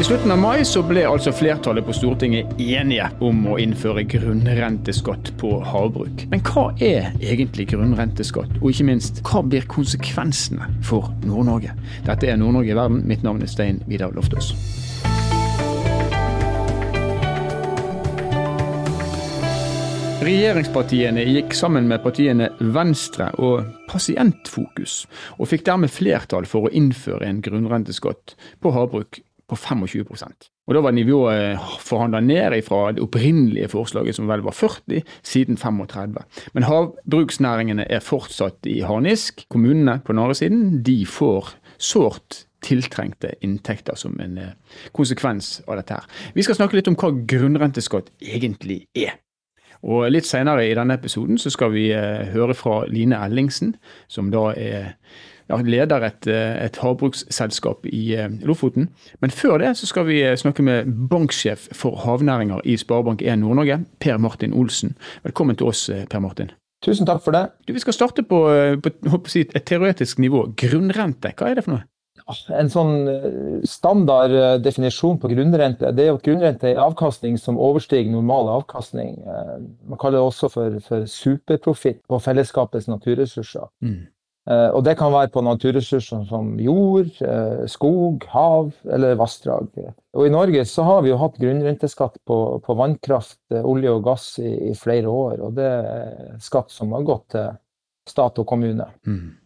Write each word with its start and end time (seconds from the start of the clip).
I 0.00 0.04
slutten 0.04 0.30
av 0.32 0.38
mai 0.40 0.62
så 0.64 0.80
ble 0.80 1.02
altså 1.04 1.28
flertallet 1.36 1.84
på 1.84 1.92
Stortinget 1.92 2.54
enige 2.56 3.10
om 3.20 3.42
å 3.52 3.58
innføre 3.60 4.06
grunnrenteskatt 4.08 5.28
på 5.36 5.50
havbruk. 5.60 6.24
Men 6.32 6.40
hva 6.48 6.70
er 6.80 7.10
egentlig 7.20 7.66
grunnrenteskatt, 7.74 8.54
og 8.62 8.70
ikke 8.72 8.86
minst, 8.88 9.20
hva 9.28 9.44
blir 9.44 9.68
konsekvensene 9.68 10.70
for 10.88 11.12
Nord-Norge? 11.28 11.76
Dette 12.08 12.32
er 12.32 12.40
Nord-Norge 12.40 12.72
i 12.72 12.78
verden. 12.80 13.04
Mitt 13.12 13.28
navn 13.28 13.44
er 13.44 13.52
Stein 13.52 13.84
Vidar 13.92 14.16
Loftaas. 14.16 14.54
Regjeringspartiene 20.24 21.28
gikk 21.28 21.52
sammen 21.56 21.92
med 21.92 22.00
partiene 22.00 22.48
Venstre 22.72 23.28
og 23.36 23.68
Pasientfokus, 23.92 25.02
og 25.36 25.52
fikk 25.52 25.68
dermed 25.68 25.92
flertall 25.92 26.48
for 26.48 26.68
å 26.68 26.72
innføre 26.72 27.28
en 27.28 27.44
grunnrenteskatt 27.44 28.38
på 28.64 28.72
havbruk 28.72 29.26
på 29.50 29.58
25% 29.58 30.48
Og 30.68 30.74
Da 30.74 30.82
var 30.84 30.94
nivået 30.94 31.58
forhandla 31.82 32.20
ned 32.22 32.62
fra 32.62 32.92
det 32.94 33.02
opprinnelige 33.02 33.68
forslaget, 33.68 34.14
som 34.14 34.28
vel 34.30 34.44
var 34.46 34.54
40, 34.54 35.02
siden 35.22 35.56
35. 35.58 36.22
Men 36.54 36.62
havbruksnæringene 36.68 37.88
er 37.90 38.00
fortsatt 38.00 38.66
i 38.66 38.80
harnisk. 38.86 39.44
Kommunene 39.50 40.00
på 40.04 40.12
den 40.12 40.22
andre 40.22 40.34
siden 40.34 40.84
de 40.86 41.06
får 41.06 41.50
sårt 41.78 42.44
tiltrengte 42.62 43.32
inntekter 43.40 43.96
som 43.96 44.20
en 44.20 44.38
eh, 44.38 44.52
konsekvens 44.92 45.60
av 45.66 45.80
dette. 45.80 45.96
her. 45.96 46.30
Vi 46.34 46.44
skal 46.44 46.58
snakke 46.58 46.76
litt 46.76 46.88
om 46.88 46.98
hva 47.00 47.10
grunnrenteskatt 47.10 48.12
egentlig 48.20 48.84
er. 48.94 49.16
Og 49.80 50.10
Litt 50.12 50.28
senere 50.28 50.66
i 50.68 50.74
denne 50.76 50.98
episoden 50.98 51.40
så 51.40 51.52
skal 51.52 51.72
vi 51.72 51.88
eh, 51.96 52.28
høre 52.34 52.54
fra 52.54 52.82
Line 52.92 53.16
Ellingsen, 53.16 53.74
som 54.08 54.28
da 54.32 54.50
er 54.52 54.94
ja, 55.50 55.58
leder 55.66 56.06
et, 56.06 56.28
eh, 56.30 56.56
et 56.64 56.78
havbruksselskap 56.80 57.86
i 57.90 58.04
eh, 58.16 58.30
Lofoten. 58.46 58.88
Men 59.20 59.34
før 59.34 59.58
det 59.62 59.74
så 59.80 59.90
skal 59.90 60.06
vi 60.08 60.22
snakke 60.36 60.64
med 60.64 60.90
banksjef 61.10 61.68
for 61.76 62.00
havnæringer 62.06 62.64
i 62.64 62.78
Sparebank1 62.80 63.42
Nord-Norge, 63.42 63.82
Per 64.00 64.18
Martin 64.22 64.56
Olsen. 64.56 64.96
Velkommen 65.26 65.58
til 65.58 65.70
oss, 65.72 65.88
Per 66.10 66.24
Martin. 66.24 66.54
Tusen 66.84 67.06
takk 67.06 67.20
for 67.24 67.36
det. 67.36 67.50
Du, 67.68 67.74
vi 67.76 67.82
skal 67.82 67.92
starte 67.92 68.24
på, 68.24 68.40
på 68.80 69.20
et 69.36 69.62
teoretisk 69.68 70.22
nivå. 70.22 70.46
Grunnrente, 70.56 71.34
hva 71.36 71.50
er 71.50 71.60
det 71.60 71.66
for 71.66 71.76
noe? 71.76 71.90
En 72.54 72.70
sånn 72.70 73.08
eh, 73.10 73.62
standard 73.68 74.34
eh, 74.34 74.56
definisjon 74.62 75.18
på 75.20 75.30
grunnrente 75.32 75.90
det 75.96 76.06
er 76.06 76.14
at 76.14 76.24
grunnrente 76.26 76.70
er 76.70 76.82
avkastning 76.82 77.38
som 77.40 77.58
overstiger 77.60 78.10
normal 78.12 78.50
avkastning. 78.60 79.16
Eh, 79.24 79.56
man 79.90 80.00
kaller 80.00 80.20
det 80.20 80.28
også 80.28 80.50
for, 80.52 80.78
for 80.86 81.06
superprofitt 81.10 82.02
på 82.08 82.20
fellesskapets 82.22 82.88
naturressurser. 82.90 83.70
Mm. 83.84 84.02
Og 84.50 84.80
det 84.82 84.96
kan 84.98 85.12
være 85.14 85.30
på 85.30 85.44
naturressurser 85.46 86.24
som 86.26 86.56
jord, 86.58 87.12
skog, 87.70 88.24
hav 88.32 88.72
eller 88.90 89.14
vassdrag. 89.20 89.68
Og 90.16 90.26
I 90.26 90.32
Norge 90.34 90.64
så 90.66 90.82
har 90.88 91.04
vi 91.04 91.12
jo 91.12 91.20
hatt 91.20 91.38
grunnrenteskatt 91.38 92.18
på, 92.26 92.38
på 92.64 92.76
vannkraft, 92.78 93.38
olje 93.60 93.92
og 93.94 94.02
gass 94.08 94.32
i, 94.42 94.50
i, 94.72 94.74
flere 94.74 95.12
år. 95.12 95.36
Og 95.46 95.54
det 95.60 95.68
er 95.68 96.40
skatt 96.42 96.74
som 96.74 96.96
har 96.96 97.06
gått 97.06 97.28
til 97.36 97.52
stat 98.10 98.42
og 98.42 98.48
kommune. 98.50 98.88
Mm. 99.06 99.40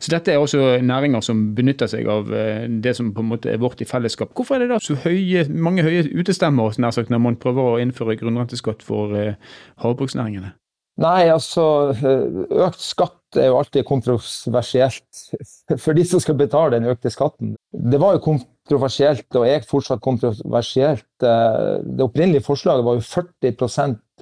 Så 0.00 0.12
dette 0.12 0.32
er 0.32 0.38
også 0.38 0.78
næringer 0.82 1.22
som 1.24 1.40
benytter 1.56 1.90
seg 1.90 2.08
av 2.08 2.30
eh, 2.34 2.66
det 2.68 2.94
som 2.96 3.10
på 3.14 3.24
en 3.24 3.30
måte 3.32 3.50
er 3.52 3.60
vårt 3.62 3.82
i 3.82 3.88
fellesskap. 3.88 4.32
Hvorfor 4.36 4.56
er 4.56 4.64
det 4.64 4.70
da 4.72 4.80
så 4.82 4.96
høye, 5.04 5.46
mange 5.50 5.84
høye 5.84 6.06
utestemmer 6.14 6.78
nær 6.80 6.94
sagt, 6.94 7.10
når 7.12 7.22
man 7.26 7.38
prøver 7.40 7.74
å 7.74 7.80
innføre 7.82 8.16
grunnrenteskatt 8.20 8.84
for 8.86 9.16
eh, 9.18 9.34
havbruksnæringene? 9.82 10.54
Nei, 11.02 11.26
altså 11.32 11.64
eh, 11.90 12.40
økt 12.66 12.82
skatt 12.82 13.38
er 13.40 13.48
jo 13.50 13.58
alltid 13.58 13.86
kontroversielt 13.88 15.22
for 15.82 15.96
de 15.96 16.04
som 16.06 16.22
skal 16.22 16.38
betale 16.38 16.76
den 16.76 16.90
økte 16.92 17.10
skatten. 17.10 17.56
Det 17.74 17.98
var 17.98 18.14
jo 18.14 18.22
kontroversielt, 18.28 19.26
og 19.34 19.48
er 19.48 19.66
fortsatt 19.66 20.04
kontroversielt. 20.04 21.08
Det 21.18 22.04
opprinnelige 22.04 22.46
forslaget 22.46 22.86
var 22.86 23.00
jo 23.00 23.06
40 23.08 23.56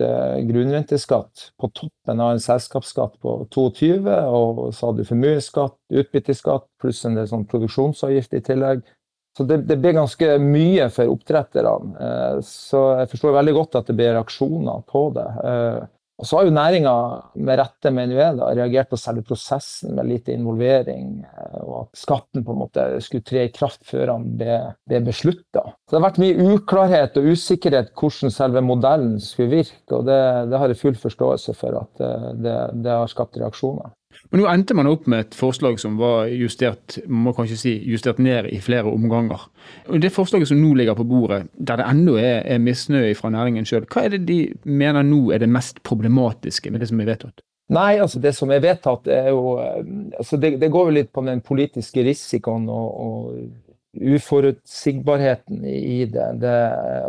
Eh, 0.01 0.39
grunnrenteskatt 0.49 1.51
på 1.61 1.69
toppen 1.69 2.21
av 2.21 2.31
en 2.33 2.41
selskapsskatt 2.41 3.19
på 3.21 3.35
22, 3.53 4.15
og 4.25 4.71
så 4.73 4.89
hadde 4.89 5.05
du 5.05 5.09
formuesskatt, 5.11 5.75
utbytteskatt 5.93 6.65
pluss 6.81 7.03
en 7.05 7.19
del 7.19 7.29
sånn 7.29 7.45
produksjonsavgift 7.51 8.33
i 8.33 8.41
tillegg. 8.47 8.81
Så 9.37 9.45
det, 9.49 9.59
det 9.69 9.77
ble 9.81 9.93
ganske 9.97 10.39
mye 10.41 10.87
for 10.93 11.13
oppdretterne. 11.13 11.93
Eh, 12.07 12.39
så 12.47 12.81
jeg 13.03 13.11
forstår 13.13 13.37
veldig 13.37 13.55
godt 13.59 13.79
at 13.83 13.93
det 13.93 13.99
ble 14.01 14.09
reaksjoner 14.15 14.81
på 14.89 15.05
det. 15.19 15.29
Og 16.23 16.29
så 16.29 16.39
har 16.39 16.47
jo 16.47 16.55
næringa 16.55 16.91
med 17.43 17.59
rette, 17.59 17.91
mener 17.91 18.15
jeg, 18.15 18.37
da, 18.39 18.51
reagert 18.55 18.93
på 18.93 18.99
selve 19.01 19.25
prosessen 19.27 19.97
med 19.97 20.07
lite 20.07 20.31
involvering, 20.37 21.17
eh, 21.27 21.57
og 21.65 21.73
at 21.81 21.99
skatten 21.99 22.45
på 22.47 22.55
en 22.55 22.61
måte 22.61 22.85
skulle 23.03 23.27
tre 23.27 23.49
i 23.49 23.51
kraft 23.51 23.83
før 23.89 24.15
han 24.15 24.29
ble, 24.39 24.61
ble 24.87 25.01
beslutta. 25.09 25.65
Så 25.83 25.97
det 25.97 25.99
har 25.99 26.07
vært 26.07 26.21
mye 26.23 26.47
uklarhet 26.55 27.19
og 27.19 27.27
usikkerhet 27.35 27.91
hvordan 27.99 28.31
selve 28.31 28.63
modellen 28.63 29.17
skulle 29.19 29.51
virke, 29.57 29.89
og 29.99 30.07
det, 30.07 30.21
det 30.53 30.63
har 30.63 30.71
jeg 30.71 30.81
full 30.85 31.01
forståelse 31.09 31.57
for 31.59 31.81
at 31.83 32.07
eh, 32.07 32.31
det, 32.47 32.57
det 32.87 32.95
har 32.95 33.11
skapt 33.11 33.43
reaksjoner. 33.43 33.91
Men 34.31 34.43
nå 34.43 34.49
endte 34.51 34.77
man 34.77 34.89
opp 34.91 35.07
med 35.11 35.27
et 35.27 35.37
forslag 35.37 35.79
som 35.83 35.99
var 36.01 36.31
justert 36.31 36.99
må 37.07 37.35
kanskje 37.37 37.59
si, 37.61 37.75
justert 37.93 38.21
ned 38.23 38.49
i 38.53 38.61
flere 38.65 38.91
omganger. 38.91 39.49
Det 40.03 40.13
forslaget 40.15 40.51
som 40.51 40.61
nå 40.63 40.75
ligger 40.79 40.97
på 40.99 41.07
bordet, 41.09 41.45
der 41.59 41.81
det 41.81 41.89
ennå 41.89 42.19
er, 42.21 42.43
er 42.45 42.63
misnøye 42.63 43.15
fra 43.19 43.33
næringen 43.35 43.69
sjøl, 43.69 43.87
hva 43.93 44.07
er 44.07 44.17
det 44.17 44.25
de 44.29 44.41
mener 44.65 45.07
nå 45.07 45.25
er 45.33 45.43
det 45.43 45.51
mest 45.53 45.83
problematiske 45.87 46.73
med 46.73 46.85
det 46.85 46.93
som 46.93 47.01
er 47.03 47.11
vedtatt? 47.13 47.45
Nei, 47.73 47.97
altså 48.03 48.21
det 48.21 48.35
som 48.37 48.51
er 48.53 48.61
vedtatt, 48.61 49.07
er 49.09 49.31
jo 49.33 49.57
eh, 49.63 49.85
altså 50.19 50.37
det, 50.41 50.57
det 50.61 50.71
går 50.73 50.89
vel 50.89 50.99
litt 51.01 51.13
på 51.15 51.23
den 51.25 51.41
politiske 51.45 52.05
risikoen 52.05 52.67
og, 52.69 52.89
og 53.07 53.63
uforutsigbarheten 53.93 55.65
i 55.69 56.05
det. 56.11 56.29
det. 56.43 56.59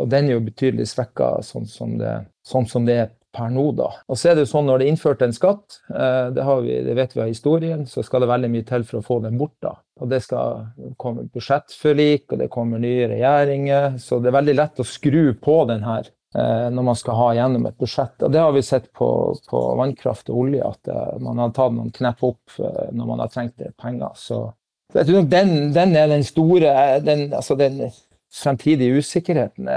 Og 0.00 0.08
den 0.12 0.28
er 0.28 0.36
jo 0.36 0.46
betydelig 0.46 0.88
svekka 0.92 1.36
sånn 1.44 1.68
som 1.68 1.98
det, 2.00 2.14
sånn 2.46 2.68
som 2.70 2.88
det 2.88 2.98
er 3.02 3.12
per 3.34 3.50
nå. 3.52 3.66
da. 3.78 3.90
Og 4.08 4.18
så 4.18 4.30
er 4.30 4.36
det 4.36 4.46
jo 4.46 4.52
sånn 4.52 4.68
Når 4.68 4.80
det 4.80 4.86
er 4.86 4.94
innført 4.94 5.22
en 5.24 5.34
skatt, 5.34 5.78
eh, 5.90 6.30
det, 6.34 6.46
vi, 6.64 6.80
det, 6.86 6.96
vet 6.98 7.14
vi 7.16 7.22
av 7.24 7.30
historien, 7.30 7.86
så 7.90 8.04
skal 8.06 8.24
det 8.24 8.30
veldig 8.30 8.50
mye 8.52 8.66
til 8.68 8.86
for 8.88 9.00
å 9.00 9.06
få 9.06 9.20
den 9.24 9.38
bort. 9.40 9.56
da. 9.64 9.76
Og 10.00 10.10
Det 10.10 10.20
skal 10.24 10.66
komme 11.00 11.26
budsjettforlik, 11.34 12.26
og 12.32 12.42
det 12.42 12.50
kommer 12.52 12.82
nye 12.82 13.08
regjeringer. 13.10 13.98
Så 14.02 14.20
det 14.22 14.30
er 14.30 14.38
veldig 14.38 14.58
lett 14.60 14.82
å 14.82 14.88
skru 14.88 15.34
på 15.42 15.58
den 15.70 15.84
her 15.86 16.08
eh, 16.08 16.70
når 16.74 16.88
man 16.90 16.98
skal 17.00 17.20
ha 17.20 17.28
gjennom 17.40 17.68
et 17.70 17.78
budsjett. 17.80 18.16
Og 18.22 18.32
Det 18.34 18.42
har 18.42 18.56
vi 18.56 18.64
sett 18.66 18.90
på, 18.92 19.10
på 19.50 19.62
vannkraft 19.80 20.32
og 20.32 20.46
olje, 20.46 20.64
at 20.64 20.92
uh, 20.94 21.20
man 21.22 21.42
har 21.42 21.54
tatt 21.56 21.76
noen 21.76 21.94
knepp 21.94 22.26
opp 22.26 22.58
når 22.58 23.06
man 23.12 23.22
har 23.24 23.32
trengt 23.34 23.62
penger. 23.80 24.14
Så, 24.18 24.46
så 24.92 25.02
jeg 25.02 25.10
tror 25.10 25.22
nok 25.22 25.30
den, 25.32 25.54
den, 25.76 25.94
er 25.98 26.10
den 26.10 26.26
store 26.26 26.74
den, 27.04 27.28
altså 27.34 27.58
den 27.58 27.86
fremtidige 28.34 28.98
usikkerheten 28.98 29.68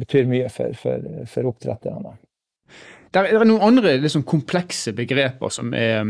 betyr 0.00 0.28
mye 0.30 0.48
for, 0.52 0.72
for, 0.80 1.04
for 1.28 1.50
oppdretterne. 1.50 2.14
Det 3.16 3.32
er, 3.32 3.44
noen 3.48 3.64
andre 3.64 3.94
liksom, 4.02 4.26
komplekse 4.28 4.92
begreper 4.96 5.48
som 5.52 5.72
er, 5.76 6.04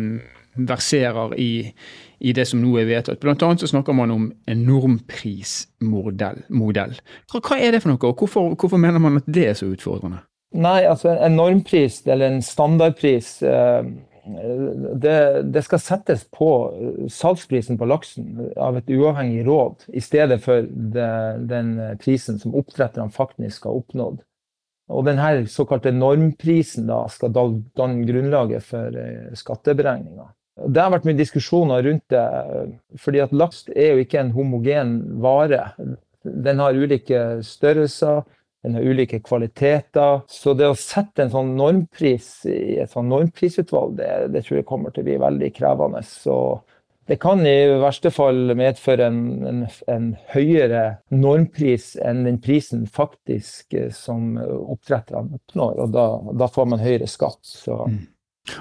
verserer 0.56 1.34
i, 1.38 1.72
i, 2.18 2.32
det 2.34 2.46
som 2.50 2.62
nå 2.62 2.72
er 2.80 2.88
vedtatt. 2.88 3.20
Blant 3.22 3.42
annet 3.46 3.62
så 3.62 3.70
snakker 3.70 3.94
man 3.94 4.10
om 4.10 4.24
en 4.50 4.64
normprismodell. 4.66 6.40
Hva, 7.30 7.58
er 7.58 7.76
det 7.76 7.82
for 7.84 7.92
noe, 7.92 8.02
og 8.02 8.24
hvorfor, 8.24 8.56
hvorfor, 8.56 8.82
mener 8.82 9.02
man 9.02 9.20
at 9.20 9.28
det 9.30 9.46
er 9.52 9.54
så 9.58 9.70
utfordrende? 9.70 10.24
Nei, 10.56 10.82
altså 10.88 11.08
En 11.14 11.36
normpris, 11.36 12.02
eller 12.06 12.26
en 12.30 12.42
standardpris, 12.42 13.40
det, 15.02 15.42
det, 15.54 15.62
skal 15.62 15.82
settes 15.82 16.24
på 16.34 16.50
salgsprisen 17.12 17.78
på 17.78 17.86
laksen 17.86 18.48
av 18.58 18.78
et 18.80 18.90
uavhengig 18.90 19.44
råd, 19.46 19.86
i 19.94 20.02
stedet 20.02 20.40
for 20.42 20.66
det, 20.66 21.10
den 21.50 21.76
prisen 22.02 22.40
som 22.42 22.56
oppdretterne 22.58 23.14
faktisk 23.14 23.68
har 23.68 23.78
oppnådd. 23.78 24.24
Og 24.92 25.06
denne 25.08 25.46
såkalte 25.50 25.90
normprisen 25.94 26.86
da, 26.86 27.02
skal 27.10 27.34
danne 27.34 28.06
grunnlaget 28.06 28.66
for 28.66 28.98
eh, 29.00 29.32
skatteberegninga. 29.38 30.28
Det 30.56 30.80
har 30.80 30.92
vært 30.94 31.04
mye 31.08 31.18
diskusjoner 31.18 31.82
rundt 31.84 32.06
det, 32.14 32.22
fordi 33.02 33.20
at 33.20 33.34
laks 33.36 33.66
er 33.74 33.92
jo 33.92 34.06
ikke 34.06 34.22
en 34.22 34.32
homogen 34.32 34.94
vare. 35.20 35.66
Den 36.24 36.62
har 36.62 36.78
ulike 36.78 37.42
størrelser, 37.44 38.22
den 38.64 38.78
har 38.78 38.86
ulike 38.88 39.20
kvaliteter. 39.26 40.22
Så 40.32 40.54
det 40.56 40.70
å 40.70 40.78
sette 40.78 41.26
en 41.26 41.34
sånn 41.34 41.52
normpris 41.58 42.30
i 42.48 42.78
et 42.80 42.94
sånn 42.94 43.10
normprisutvalg, 43.12 43.98
det, 44.00 44.08
det 44.32 44.46
tror 44.46 44.62
jeg 44.62 44.68
kommer 44.70 44.94
til 44.94 45.04
å 45.04 45.10
bli 45.10 45.18
veldig 45.26 45.52
krevende. 45.58 46.02
Så 46.08 46.38
det 47.06 47.18
kan 47.22 47.44
i 47.46 47.54
verste 47.80 48.10
fall 48.10 48.50
medføre 48.58 49.06
en, 49.06 49.20
en, 49.46 49.62
en, 49.92 50.08
høyere 50.32 50.98
normpris 51.14 51.92
enn 52.02 52.24
den 52.26 52.40
prisen 52.42 52.86
faktisk 52.90 53.76
eh, 53.78 53.92
som 53.94 54.34
oppdretterne 54.38 55.38
oppnår, 55.38 55.80
og 55.84 55.94
da, 55.94 56.06
da, 56.42 56.50
får 56.50 56.70
man 56.72 56.82
høyere 56.82 57.08
skatt. 57.10 57.52
Mm. 57.66 58.00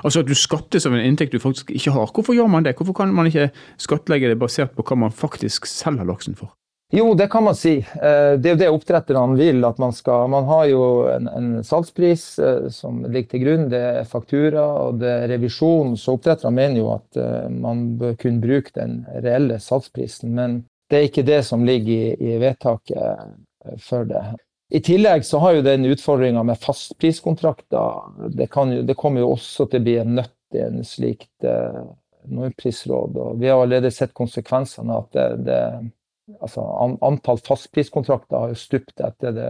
Altså 0.02 0.22
at 0.22 0.30
du 0.30 0.36
skattes 0.38 0.86
av 0.86 0.96
en 0.98 1.06
inntekt 1.06 1.34
du 1.34 1.42
faktisk 1.42 1.72
ikke 1.74 1.94
har. 1.94 2.12
Hvorfor 2.14 2.38
gjør 2.38 2.50
man 2.52 2.66
det? 2.66 2.76
Hvorfor 2.78 2.98
kan 2.98 3.14
man 3.14 3.30
ikke 3.30 3.52
skattlegge 3.82 4.32
det 4.32 4.40
basert 4.42 4.74
på 4.78 4.86
hva 4.86 4.98
man 5.06 5.14
faktisk 5.14 5.70
selger 5.70 6.08
laksen 6.08 6.38
for? 6.38 6.54
Jo, 6.94 7.14
det 7.14 7.28
kan 7.28 7.44
man 7.44 7.56
si. 7.56 7.78
Eh, 7.78 8.34
det 8.38 8.50
er 8.50 8.54
jo 8.54 8.60
det 8.60 8.70
oppdretterne 8.70 9.38
vil. 9.40 9.64
at 9.66 9.78
Man 9.82 9.94
skal. 9.94 10.30
Man 10.30 10.46
har 10.46 10.66
jo 10.70 10.84
en, 11.10 11.28
en 11.28 11.64
salgspris 11.64 12.40
eh, 12.40 12.68
som 12.70 13.02
ligger 13.06 13.30
til 13.30 13.44
grunn. 13.44 13.66
Det 13.72 13.82
er 13.82 14.10
faktura 14.10 14.66
og 14.86 15.02
det 15.02 15.10
er 15.10 15.28
revisjon. 15.34 15.96
Så 15.98 16.16
oppdretterne 16.16 16.54
mener 16.56 16.84
jo 16.84 16.92
at 16.94 17.18
eh, 17.18 17.50
man 17.50 17.98
bør 17.98 18.14
kunne 18.22 18.44
bruke 18.44 18.76
den 18.78 19.02
reelle 19.24 19.58
salgsprisen. 19.60 20.34
Men 20.38 20.62
det 20.90 21.00
er 21.00 21.10
ikke 21.10 21.26
det 21.26 21.42
som 21.48 21.66
ligger 21.66 22.14
i, 22.14 22.36
i 22.36 22.38
vedtaket 22.44 23.82
for 23.82 24.06
det. 24.06 24.22
I 24.70 24.82
tillegg 24.86 25.26
så 25.26 25.42
har 25.42 25.58
jo 25.58 25.66
den 25.66 25.86
utfordringa 25.90 26.44
med 26.46 26.62
fastpriskontrakter 26.62 28.30
det, 28.34 28.48
jo, 28.50 28.82
det, 28.86 28.96
kommer 28.98 29.22
jo 29.22 29.32
også 29.34 29.66
til 29.70 29.82
å 29.82 29.86
bli 29.86 29.98
en 30.02 30.16
nøtt 30.20 30.58
i 30.58 30.62
en 30.62 30.80
slikt 30.86 31.46
nordprisråd. 32.26 33.18
Og 33.18 33.42
vi 33.42 33.50
har 33.50 33.62
allerede 33.62 33.94
sett 33.94 34.14
konsekvensene 34.18 34.98
at 35.02 35.18
det, 35.18 35.28
det, 35.46 35.62
altså, 36.40 36.66
an, 36.84 36.98
antall 37.06 37.40
fastpriskontrakter 37.46 38.38
har 38.38 38.54
jo 38.54 38.60
stupt 38.60 39.02
etter 39.04 39.36
det, 39.36 39.50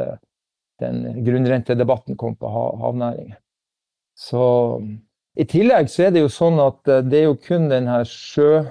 den 0.84 1.24
grunnrentedebatten 1.26 2.18
kom 2.20 2.36
på 2.40 2.52
havnæringen. 2.52 3.38
Så 4.16 4.46
i 5.36 5.44
tillegg 5.48 5.90
så 5.92 6.08
er 6.08 6.16
det 6.16 6.24
jo 6.24 6.32
sånn 6.32 6.60
at 6.64 6.88
eh, 6.88 7.04
det 7.04 7.22
er 7.22 7.30
jo 7.30 7.40
kun 7.48 7.70
den 7.72 7.90
her 7.92 8.08
sjø 8.08 8.66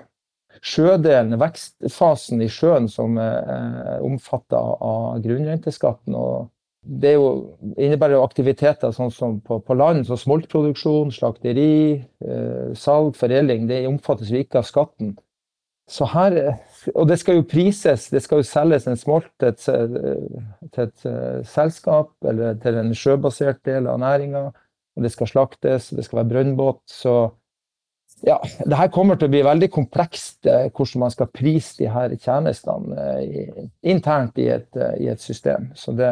sjødelen, 0.65 1.35
vekstfasen 1.41 2.41
i 2.41 2.49
sjøen, 2.49 2.87
som 2.89 3.19
er 3.21 3.99
omfatta 4.07 4.57
av 4.57 5.19
grunnrenteskatten. 5.25 6.15
og 6.15 6.51
det 6.85 7.15
jo, 7.15 7.29
innebærer 7.81 8.19
jo 8.19 8.25
aktiviteter 8.27 8.93
sånn 8.93 9.13
som 9.13 9.39
på, 9.45 9.59
på 9.65 9.77
land, 9.77 10.05
som 10.05 10.21
smoltproduksjon, 10.21 11.13
slakteri, 11.17 12.05
eh, 12.25 12.75
salg, 12.77 13.15
foredling. 13.17 13.65
Det 13.71 13.87
omfattes 13.89 14.33
jo 14.33 14.43
ikke 14.43 14.61
av 14.61 14.69
skatten. 14.69 15.15
Så 15.91 16.07
her, 16.09 16.39
og 16.95 17.09
det 17.11 17.19
skal 17.21 17.39
jo 17.39 17.47
prises, 17.49 18.07
det 18.09 18.23
skal 18.25 18.41
jo 18.41 18.49
selges 18.49 18.87
en 18.89 18.97
smolt 18.97 19.29
til 19.41 19.51
et, 19.53 19.65
til 20.73 20.87
et 20.87 21.05
uh, 21.05 21.43
selskap 21.45 22.15
eller 22.25 22.57
til 22.63 22.79
en 22.81 22.95
sjøbasert 22.97 23.61
del 23.69 23.91
av 23.93 24.01
næringa. 24.01 24.47
Og 24.95 25.05
det 25.05 25.11
skal 25.13 25.29
slaktes, 25.29 25.91
det 25.93 26.07
skal 26.07 26.23
være 26.23 26.31
brønnbåt. 26.31 26.81
Så 26.89 27.17
ja, 28.23 28.39
det 28.65 28.79
her 28.79 28.91
kommer 28.95 29.19
til 29.19 29.29
å 29.29 29.33
bli 29.35 29.43
veldig 29.45 29.69
komplekst 29.75 30.49
eh, 30.49 30.69
hvordan 30.71 31.05
man 31.05 31.13
skal 31.13 31.33
prise 31.35 31.77
de 31.81 31.91
her 31.93 32.15
tjenestene 32.17 33.07
eh, 33.21 33.65
internt 33.91 34.39
i 34.41 34.49
et, 34.55 34.71
eh, 34.79 34.97
i 35.05 35.11
et 35.13 35.21
system. 35.21 35.73
Så 35.77 35.93
det 35.99 36.11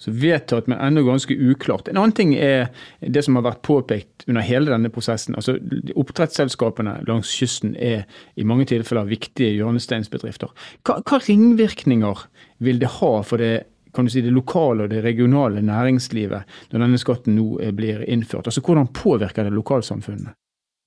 så 0.00 0.10
vedtatt, 0.10 0.66
men 0.66 0.80
ennå 0.82 1.04
ganske 1.06 1.34
uklart. 1.34 1.88
En 1.88 2.00
annen 2.00 2.14
ting 2.16 2.32
er 2.34 2.66
det 3.00 3.22
som 3.24 3.38
har 3.38 3.46
vært 3.46 3.62
påpekt 3.66 4.26
under 4.26 4.42
hele 4.42 4.72
denne 4.72 4.90
prosessen. 4.92 5.36
altså 5.38 5.54
Oppdrettsselskapene 5.94 6.96
langs 7.06 7.30
kysten 7.30 7.76
er 7.78 8.02
i 8.34 8.46
mange 8.46 8.66
tilfeller 8.72 9.06
viktige 9.06 9.54
hjørnesteinsbedrifter. 9.54 10.50
Hva, 10.82 10.98
hva 11.06 11.20
ringvirkninger 11.22 12.26
vil 12.66 12.82
det 12.82 12.90
ha 12.98 13.14
for 13.22 13.42
det 13.42 13.54
kan 13.94 14.08
du 14.08 14.10
si, 14.10 14.24
det 14.24 14.32
lokale 14.34 14.84
og 14.84 14.90
det 14.90 15.04
regionale 15.04 15.62
næringslivet 15.62 16.72
når 16.72 16.82
denne 16.82 16.98
skatten 16.98 17.36
nå 17.38 17.60
blir 17.78 18.02
innført? 18.10 18.48
Altså 18.50 18.64
Hvordan 18.66 18.90
påvirker 18.90 19.46
det 19.46 19.54
lokalsamfunnene? 19.54 20.34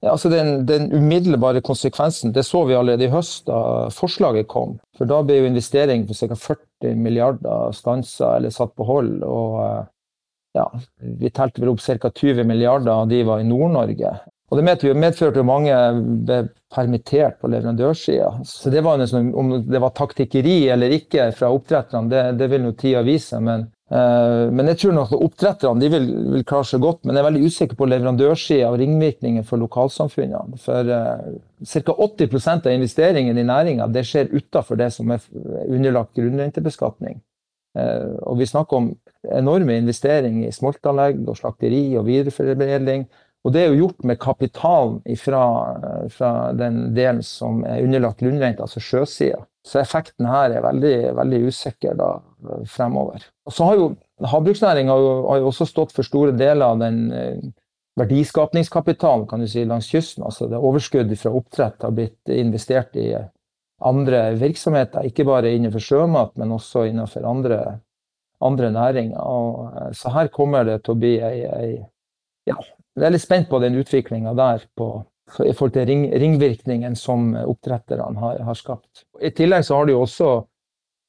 Ja, 0.06 0.12
altså 0.14 0.30
den, 0.30 0.66
den, 0.70 0.92
umiddelbare 0.94 1.62
konsekvensen 1.66 2.34
det 2.34 2.44
så 2.46 2.62
vi 2.70 2.76
allerede 2.78 3.08
i 3.08 3.12
høst 3.12 3.48
da 3.50 3.90
forslaget 3.94 4.48
kom. 4.52 4.76
For 4.98 5.10
Da 5.10 5.24
ble 5.26 5.40
jo 5.40 5.50
investering 5.50 6.06
for 6.06 6.14
ca. 6.14 6.38
40 6.38 7.00
milliarder 7.02 7.74
stansa 7.74 8.36
eller 8.38 8.54
satt 8.54 8.76
på 8.78 8.86
hold. 8.86 9.24
og 9.26 9.58
eh, 9.64 9.86
ja, 10.60 10.68
Vi 11.02 11.32
telte 11.34 11.64
vel 11.64 11.74
opp 11.74 11.82
ca. 11.82 12.12
20 12.14 12.46
milliarder 12.46 12.92
av 12.94 13.08
de 13.10 13.24
var 13.26 13.42
i 13.42 13.48
Nord-Norge. 13.50 14.14
Og 14.48 14.62
Det 14.62 14.94
medførte 14.96 15.42
jo 15.42 15.48
mange 15.48 15.74
ble 16.28 16.38
permittert 16.72 17.42
på 17.42 17.50
leverandørsida. 17.52 18.30
Så 18.46 18.70
det 18.72 18.84
var 18.86 19.02
nesten, 19.02 19.34
Om 19.36 19.66
det 19.66 19.82
var 19.82 19.98
taktikkeri 19.98 20.70
eller 20.70 20.94
ikke 20.94 21.32
fra 21.36 21.50
oppdretterne, 21.52 22.10
det, 22.10 22.24
det 22.40 22.52
vil 22.54 22.64
nå 22.64 22.72
tida 22.78 23.02
vise. 23.04 23.42
Men 23.42 23.68
men 23.88 24.68
jeg 24.68 24.81
tror 24.81 24.95
nok 24.98 25.13
oppdretterne 25.16 25.88
vil, 25.92 26.07
vil, 26.34 26.44
klare 26.48 26.68
seg 26.68 26.81
godt. 26.84 27.06
Men 27.06 27.16
jeg 27.16 27.22
er 27.22 27.28
veldig 27.30 27.51
usikker 27.51 27.80
på 27.80 27.88
leverandørsida 27.88 28.72
og 28.72 28.81
ringvirkninger 28.81 29.45
for 29.48 29.63
lokalsamfunnene. 29.63 30.60
For 30.60 30.92
uh, 30.92 31.38
ca. 31.63 31.95
80% 31.95 32.68
av 32.68 32.75
investeringen 32.75 33.39
i 33.39 33.48
næringa 33.48 33.88
skjer 34.04 34.34
utenfor 34.34 34.81
det 34.81 34.92
som 34.95 35.16
er 35.16 35.24
underlagt 35.69 36.19
grunnrentebeskatning. 36.19 37.22
Uh, 37.78 38.18
og 38.28 38.42
vi 38.42 38.50
snakker 38.50 38.81
om 38.81 38.92
enorme 39.38 39.80
investeringer 39.80 40.50
i 40.50 40.56
smoltanlegg 40.56 41.24
og 41.24 41.40
slakteri 41.40 41.86
og 41.95 42.10
videreforedling. 42.10 43.07
Og 43.48 43.54
det 43.56 43.63
er 43.63 43.72
jo 43.72 43.86
gjort 43.86 44.04
med 44.10 44.19
kapitalen 44.19 45.00
fra, 45.22 45.44
fra 46.12 46.31
den 46.57 46.90
delen 46.98 47.24
som 47.24 47.62
er 47.63 47.86
underlagt 47.86 48.19
grunnrente, 48.19 48.66
altså 48.66 48.83
sjøsida. 48.83 49.45
Så 49.68 49.81
effekten 49.81 50.28
her 50.30 50.54
er 50.56 50.64
veldig, 50.64 50.96
veldig 51.18 51.40
usikker 51.52 51.98
da, 52.00 52.12
fremover. 52.72 53.25
Og 53.48 53.56
så 53.56 53.68
har 53.68 53.80
jo 53.80 53.88
Havbruksnæringa 54.18 54.94
har 54.96 55.42
jo 55.44 55.50
også 55.52 55.68
stått 55.69 55.92
for 55.94 56.08
store 56.08 56.31
deler 56.34 56.72
av 56.72 56.80
den 56.81 56.96
eh, 57.14 57.42
verdiskapningskapitalen 58.00 59.28
kan 59.30 59.44
du 59.44 59.48
si, 59.50 59.66
langs 59.66 59.90
kysten. 59.92 60.24
altså 60.25 60.48
det 60.50 60.58
Overskuddet 60.58 61.19
fra 61.22 61.34
oppdrett 61.38 61.86
har 61.86 61.94
blitt 61.94 62.31
investert 62.34 62.96
i 62.98 63.12
andre 63.86 64.31
virksomheter, 64.42 65.06
ikke 65.06 65.25
bare 65.28 65.52
innenfor 65.54 65.84
sjømat, 65.84 66.34
men 66.42 66.56
også 66.56 66.88
innenfor 66.90 67.28
andre, 67.30 67.60
andre 68.42 68.72
næringer. 68.74 69.22
Og, 69.22 69.68
eh, 69.75 69.92
så 69.94 70.14
her 70.16 70.31
kommer 70.34 70.66
det 70.66 70.81
til 70.84 70.96
å 70.96 71.00
bli 71.04 71.14
ei, 71.22 71.38
ei 71.46 71.72
ja, 72.50 72.58
jeg 72.98 73.06
er 73.06 73.14
litt 73.14 73.25
spent 73.25 73.50
på 73.52 73.60
den 73.62 73.78
utviklinga 73.78 74.34
der 74.38 74.66
på, 74.78 75.04
i 75.28 75.54
forhold 75.54 75.74
til 75.76 75.88
ring, 75.90 76.06
ringvirkningen 76.12 76.96
som 76.96 77.34
oppdretterne 77.36 78.20
har, 78.20 78.40
har, 78.48 78.56
skapt. 78.56 79.04
I 79.22 79.32
tillegg 79.36 79.66
så 79.68 79.80
har 79.80 79.88
det 79.88 79.98
jo 79.98 80.06
også 80.06 80.30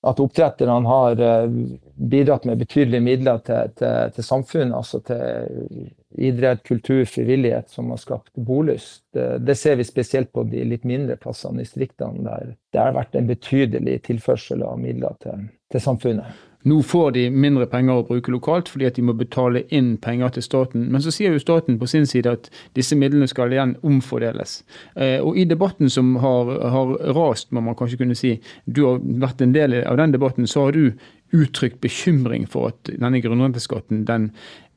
at 0.07 0.21
oppdretterne 0.23 0.87
har 0.87 1.21
eh, 1.23 1.55
bidratt 1.97 2.45
med 2.47 2.61
betydelige 2.61 3.03
midler 3.03 3.41
til, 3.47 3.73
til, 3.79 4.13
til 4.15 4.27
samfunnet, 4.27 4.77
altså 4.79 5.01
til 5.07 5.89
idrett, 6.19 6.63
kultur, 6.67 7.05
frivillighet, 7.05 7.71
som 7.71 7.91
har 7.91 7.99
skapt 8.03 8.31
bolyst. 8.35 9.03
Det, 9.15 9.27
det, 9.43 9.59
ser 9.59 9.77
vi 9.77 9.87
spesielt 9.87 10.33
på 10.33 10.47
de 10.51 10.63
litt 10.67 10.87
mindre 10.87 11.19
plassene 11.21 11.63
i 11.63 11.67
distriktene, 11.67 12.23
der 12.27 12.55
det 12.73 12.83
har 12.83 12.95
vært 12.97 13.19
en 13.19 13.29
betydelig 13.29 14.01
tilførsel 14.07 14.63
av 14.67 14.79
midler 14.83 15.19
til, 15.23 15.49
til 15.73 15.83
samfunnet. 15.83 16.48
Nå 16.67 16.81
får 16.83 17.13
de 17.15 17.29
mindre 17.31 17.69
penger 17.71 18.01
å 18.01 18.07
bruke 18.09 18.33
lokalt 18.35 18.71
fordi 18.73 18.89
at 18.89 18.97
de 18.99 19.05
må 19.07 19.15
betale 19.17 19.63
inn 19.75 19.93
penger 20.03 20.35
til 20.35 20.43
staten. 20.43 20.89
Men 20.91 21.05
så 21.05 21.13
sier 21.15 21.35
jo 21.35 21.43
staten 21.43 21.79
på 21.79 21.87
sin 21.87 22.07
side 22.09 22.33
at 22.35 22.49
disse 22.75 22.99
midlene 22.99 23.29
skal 23.31 23.55
igjen 23.55 23.77
omfordeles. 23.87 24.63
Eh, 24.99 25.23
og 25.23 25.39
i 25.39 25.47
debatten 25.49 25.93
som 25.93 26.17
har, 26.23 26.51
har 26.75 26.97
rast, 27.15 27.53
må 27.55 27.63
man 27.63 27.79
kanskje 27.79 28.01
kunne 28.03 28.19
si, 28.19 28.35
du 28.67 28.83
har 28.89 28.99
vært 29.23 29.45
en 29.45 29.55
del 29.55 29.79
av 29.85 30.01
den 30.03 30.17
debatten, 30.17 30.51
så 30.51 30.67
har 30.67 30.75
du 30.75 30.99
uttrykt 31.37 31.81
bekymring 31.85 32.49
for 32.51 32.73
at 32.73 32.91
denne 32.91 33.21
grunnrenteskatten 33.23 34.07
den 34.09 34.31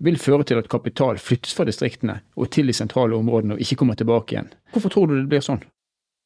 vil 0.04 0.20
føre 0.22 0.46
til 0.48 0.62
at 0.62 0.70
kapital 0.72 1.20
flyttes 1.22 1.56
fra 1.56 1.66
distriktene 1.68 2.20
og 2.36 2.52
til 2.54 2.68
de 2.70 2.76
sentrale 2.76 3.16
områdene 3.18 3.56
og 3.56 3.64
ikke 3.64 3.80
kommer 3.82 3.98
tilbake 3.98 4.36
igjen. 4.36 4.52
Hvorfor 4.76 4.94
tror 4.94 5.10
du 5.10 5.16
det 5.18 5.30
blir 5.32 5.46
sånn? 5.46 5.64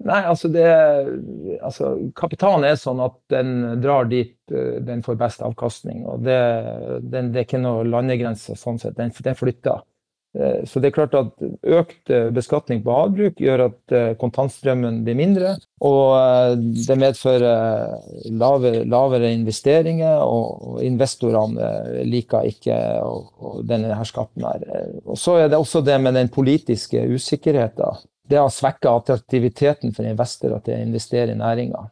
Nei, 0.04 0.22
altså, 0.28 0.50
det, 0.52 0.66
altså 1.64 1.96
Kapitalen 2.20 2.68
er 2.68 2.78
sånn 2.80 3.00
at 3.06 3.16
den 3.32 3.80
drar 3.84 4.10
dit 4.12 4.36
eh, 4.52 4.78
den 4.84 5.04
får 5.06 5.20
best 5.22 5.44
avkastning. 5.46 6.04
og 6.06 6.26
Det, 6.26 6.40
den, 7.02 7.32
det 7.32 7.42
er 7.42 7.48
ikke 7.48 7.64
noe 7.64 7.86
landegrense 7.88 8.58
sånn 8.60 8.82
sett. 8.82 8.98
Den, 8.98 9.14
den, 9.16 9.38
flytter. 9.40 9.86
Eh, 10.36 10.66
så 10.68 10.82
det 10.84 10.90
er 10.90 10.96
klart 10.98 11.16
at 11.16 11.40
økt 11.40 12.12
eh, 12.12 12.28
beskatning 12.36 12.84
på 12.84 12.92
havbruk 12.92 13.40
gjør 13.40 13.64
at 13.70 13.96
kontantstrømmen 14.20 15.00
blir 15.08 15.16
mindre. 15.16 15.54
Og 15.88 16.60
det 16.60 16.98
medfører 17.00 17.96
lavere, 18.36 18.84
lavere 18.92 19.32
investeringer, 19.32 20.26
og 20.28 20.84
investorene 20.84 22.04
liker 22.04 22.52
ikke 22.52 22.82
denne 23.64 23.96
her 23.96 24.12
skatten 24.12 24.44
her. 24.44 24.68
Og 25.08 25.16
så 25.24 25.40
er 25.40 25.48
det 25.48 25.62
også 25.62 25.86
det 25.88 25.98
med 26.04 26.20
den 26.20 26.28
politiske 26.36 27.08
usikkerheten 27.16 28.04
det 28.30 28.38
har 28.42 28.50
svekka 28.50 28.96
attraktiviteten 29.00 29.94
for 29.94 30.08
investorer 30.08 30.62
til 30.66 30.78
å 30.78 30.86
investere 30.86 31.34
i 31.34 31.40
næringa. 31.40 31.84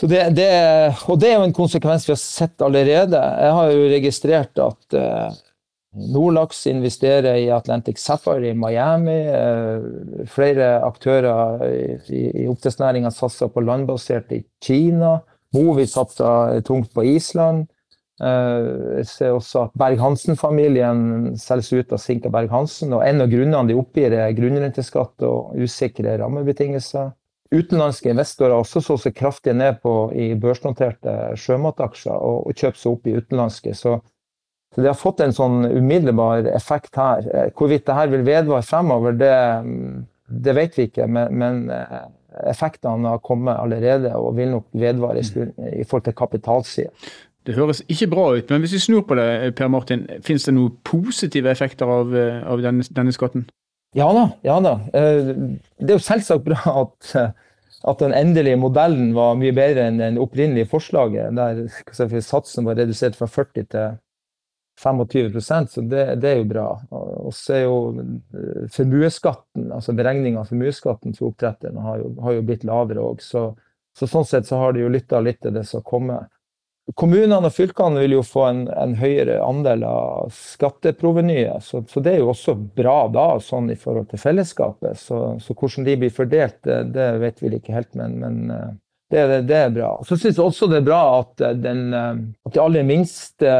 Og 0.00 1.18
det 1.18 1.30
er 1.30 1.36
jo 1.36 1.46
en 1.46 1.54
konsekvens 1.54 2.06
vi 2.08 2.14
har 2.14 2.22
sett 2.22 2.62
allerede. 2.62 3.18
Jeg 3.18 3.54
har 3.58 3.72
jo 3.74 3.88
registrert 3.90 4.62
at 4.62 4.98
uh, 4.98 5.38
Nordlaks 6.14 6.62
investerer 6.70 7.40
i 7.40 7.48
Atlantic 7.50 7.98
Safari 8.02 8.52
i 8.52 8.58
Miami. 8.58 9.18
Uh, 9.26 10.26
flere 10.30 10.76
aktører 10.86 11.66
i, 11.70 12.22
i 12.44 12.46
oppdrettsnæringa 12.50 13.10
satser 13.14 13.50
på 13.50 13.64
landbasert 13.66 14.30
i 14.34 14.44
Kina. 14.62 15.18
Movi 15.54 15.86
satser 15.90 16.60
tungt 16.66 16.94
på 16.94 17.06
Island. 17.16 17.66
Eh, 18.20 18.66
jeg 19.00 19.06
ser 19.08 19.32
også 19.32 19.64
at 19.66 19.78
Berg-Hansen-familien 19.80 21.38
selges 21.40 21.70
ut 21.72 21.94
av 21.94 22.02
Sinka 22.02 22.28
Berg-Hansen. 22.32 22.92
og 22.92 23.04
En 23.06 23.24
av 23.24 23.32
grunnene 23.32 23.70
de 23.70 23.78
oppgir, 23.80 24.12
er 24.12 24.36
grunnrenteskatt 24.36 25.24
og 25.24 25.56
usikre 25.56 26.18
rammebetingelser. 26.20 27.14
Utenlandske 27.50 28.12
investorer 28.12 28.54
har 28.54 28.62
også 28.62 28.82
så 28.84 28.98
seg 29.00 29.16
kraftig 29.16 29.56
ned 29.58 29.80
på 29.82 29.94
i 30.14 30.34
børsnoterte 30.38 31.32
sjømataksjer 31.40 32.14
og, 32.14 32.44
og 32.46 32.60
kjøpt 32.60 32.78
seg 32.78 32.92
opp 32.92 33.08
i 33.08 33.16
utenlandske. 33.16 33.74
Så, 33.74 33.96
så, 34.70 34.82
det 34.82 34.92
har 34.92 35.00
fått 35.00 35.24
en 35.24 35.34
sånn 35.34 35.64
umiddelbar 35.66 36.46
effekt 36.52 37.00
her. 37.00 37.24
Eh, 37.24 37.50
hvorvidt 37.56 37.88
det 37.88 37.96
her 37.96 38.12
vil 38.12 38.28
vedvare 38.28 38.68
fremover, 38.68 39.16
det, 39.16 39.34
det 40.28 40.56
vet 40.60 40.76
vi 40.76 40.90
ikke. 40.90 41.08
Men, 41.08 41.40
men 41.40 41.64
eh, 41.72 42.04
effektene 42.52 43.16
har 43.16 43.24
kommet 43.24 43.56
allerede 43.56 44.12
og 44.14 44.36
vil 44.36 44.52
nok 44.52 44.68
vedvare 44.76 45.24
i 45.24 45.82
forhold 45.88 46.06
til 46.06 46.18
kapitalsida. 46.20 46.92
Det 47.48 47.56
høres 47.56 47.80
ikke 47.88 48.10
bra 48.12 48.26
ut, 48.36 48.50
men 48.52 48.60
hvis 48.60 48.74
vi 48.76 48.82
snur 48.84 49.04
på 49.08 49.16
det, 49.16 49.54
Per 49.56 49.70
Martin, 49.72 50.04
finnes 50.26 50.44
det 50.44 50.52
noen 50.56 50.74
positive 50.84 51.48
effekter 51.50 51.88
av, 51.88 52.12
eh, 52.16 52.42
av 52.44 52.60
denne, 52.60 52.84
denne, 52.96 53.14
skatten? 53.16 53.46
Ja 53.96 54.10
da, 54.14 54.26
ja 54.46 54.58
da. 54.62 54.74
Eh, 54.94 55.30
det 55.80 55.88
er 55.88 55.96
jo 55.96 56.04
selvsagt 56.04 56.44
bra 56.44 56.60
at, 56.84 57.14
at 57.88 58.04
den 58.04 58.12
endelige 58.14 58.60
modellen 58.60 59.14
var 59.16 59.40
mye 59.40 59.56
bedre 59.56 59.88
enn 59.88 60.02
det 60.02 60.12
opprinnelige 60.20 60.68
forslaget, 60.70 61.32
der 61.38 62.20
satsen 62.20 62.68
var 62.68 62.78
redusert 62.78 63.16
fra 63.16 63.30
40 63.30 63.68
til 63.72 63.98
25% 64.80 65.66
så 65.66 65.80
det, 65.80 66.04
det, 66.20 66.28
er 66.30 66.38
jo 66.40 66.48
bra. 66.48 66.66
Og 66.90 67.32
så 67.36 67.56
er 67.56 67.64
jo 67.66 67.78
eh, 68.00 68.66
formuesskatten, 68.72 69.70
altså 69.76 69.94
beregninga 69.96 70.42
av 70.42 70.52
formuesskatten 70.52 71.16
til 71.16 71.28
oppdretteren, 71.28 71.80
har, 71.84 72.04
har, 72.24 72.36
jo 72.38 72.44
blitt 72.46 72.64
lavere 72.68 73.04
òg. 73.04 73.24
Så, 73.24 73.50
så, 73.96 74.08
sånn 74.08 74.28
sett 74.28 74.48
så 74.48 74.60
har 74.62 74.74
de 74.74 74.84
jo 74.84 74.92
lytta 74.92 75.20
litt 75.24 75.42
til 75.44 75.54
det 75.56 75.66
som 75.68 75.84
kommer. 75.84 76.30
Kommunene 76.98 77.38
og 77.44 77.52
fylkene 77.54 78.00
vil 78.02 78.16
jo 78.16 78.22
få 78.26 78.44
en, 78.48 78.60
en 78.72 78.94
høyere 78.98 79.36
andel 79.44 79.84
av 79.86 80.30
skatteprovenyet, 80.34 81.62
så, 81.62 81.82
så, 81.86 82.02
det 82.02 82.14
er 82.14 82.22
jo 82.22 82.30
også 82.32 82.56
bra 82.56 83.04
da, 83.12 83.26
sånn 83.44 83.70
i 83.70 83.78
forhold 83.78 84.08
til 84.10 84.22
fellesskapet. 84.22 84.98
Så, 84.98 85.18
så 85.44 85.54
hvordan 85.54 85.86
de 85.86 85.96
blir 86.00 86.14
fordelt, 86.14 86.58
det, 86.66 86.80
det 86.96 87.10
vet 87.22 87.42
vi 87.42 87.52
ikke 87.58 87.76
helt, 87.76 87.92
men, 88.00 88.16
men 88.22 88.40
eh, 88.54 88.66
det, 89.12 89.22
det, 89.28 89.40
det, 89.50 89.60
er 89.60 89.76
bra. 89.76 89.92
Så 90.08 90.16
syns 90.16 90.38
jeg 90.38 90.46
også 90.46 90.70
det 90.70 90.80
er 90.80 90.88
bra 90.88 91.00
at, 91.20 91.46
eh, 91.46 91.56
den, 91.62 91.86
eh, 91.94 92.10
at 92.48 92.56
de 92.56 92.64
aller 92.64 92.86
minste 92.88 93.54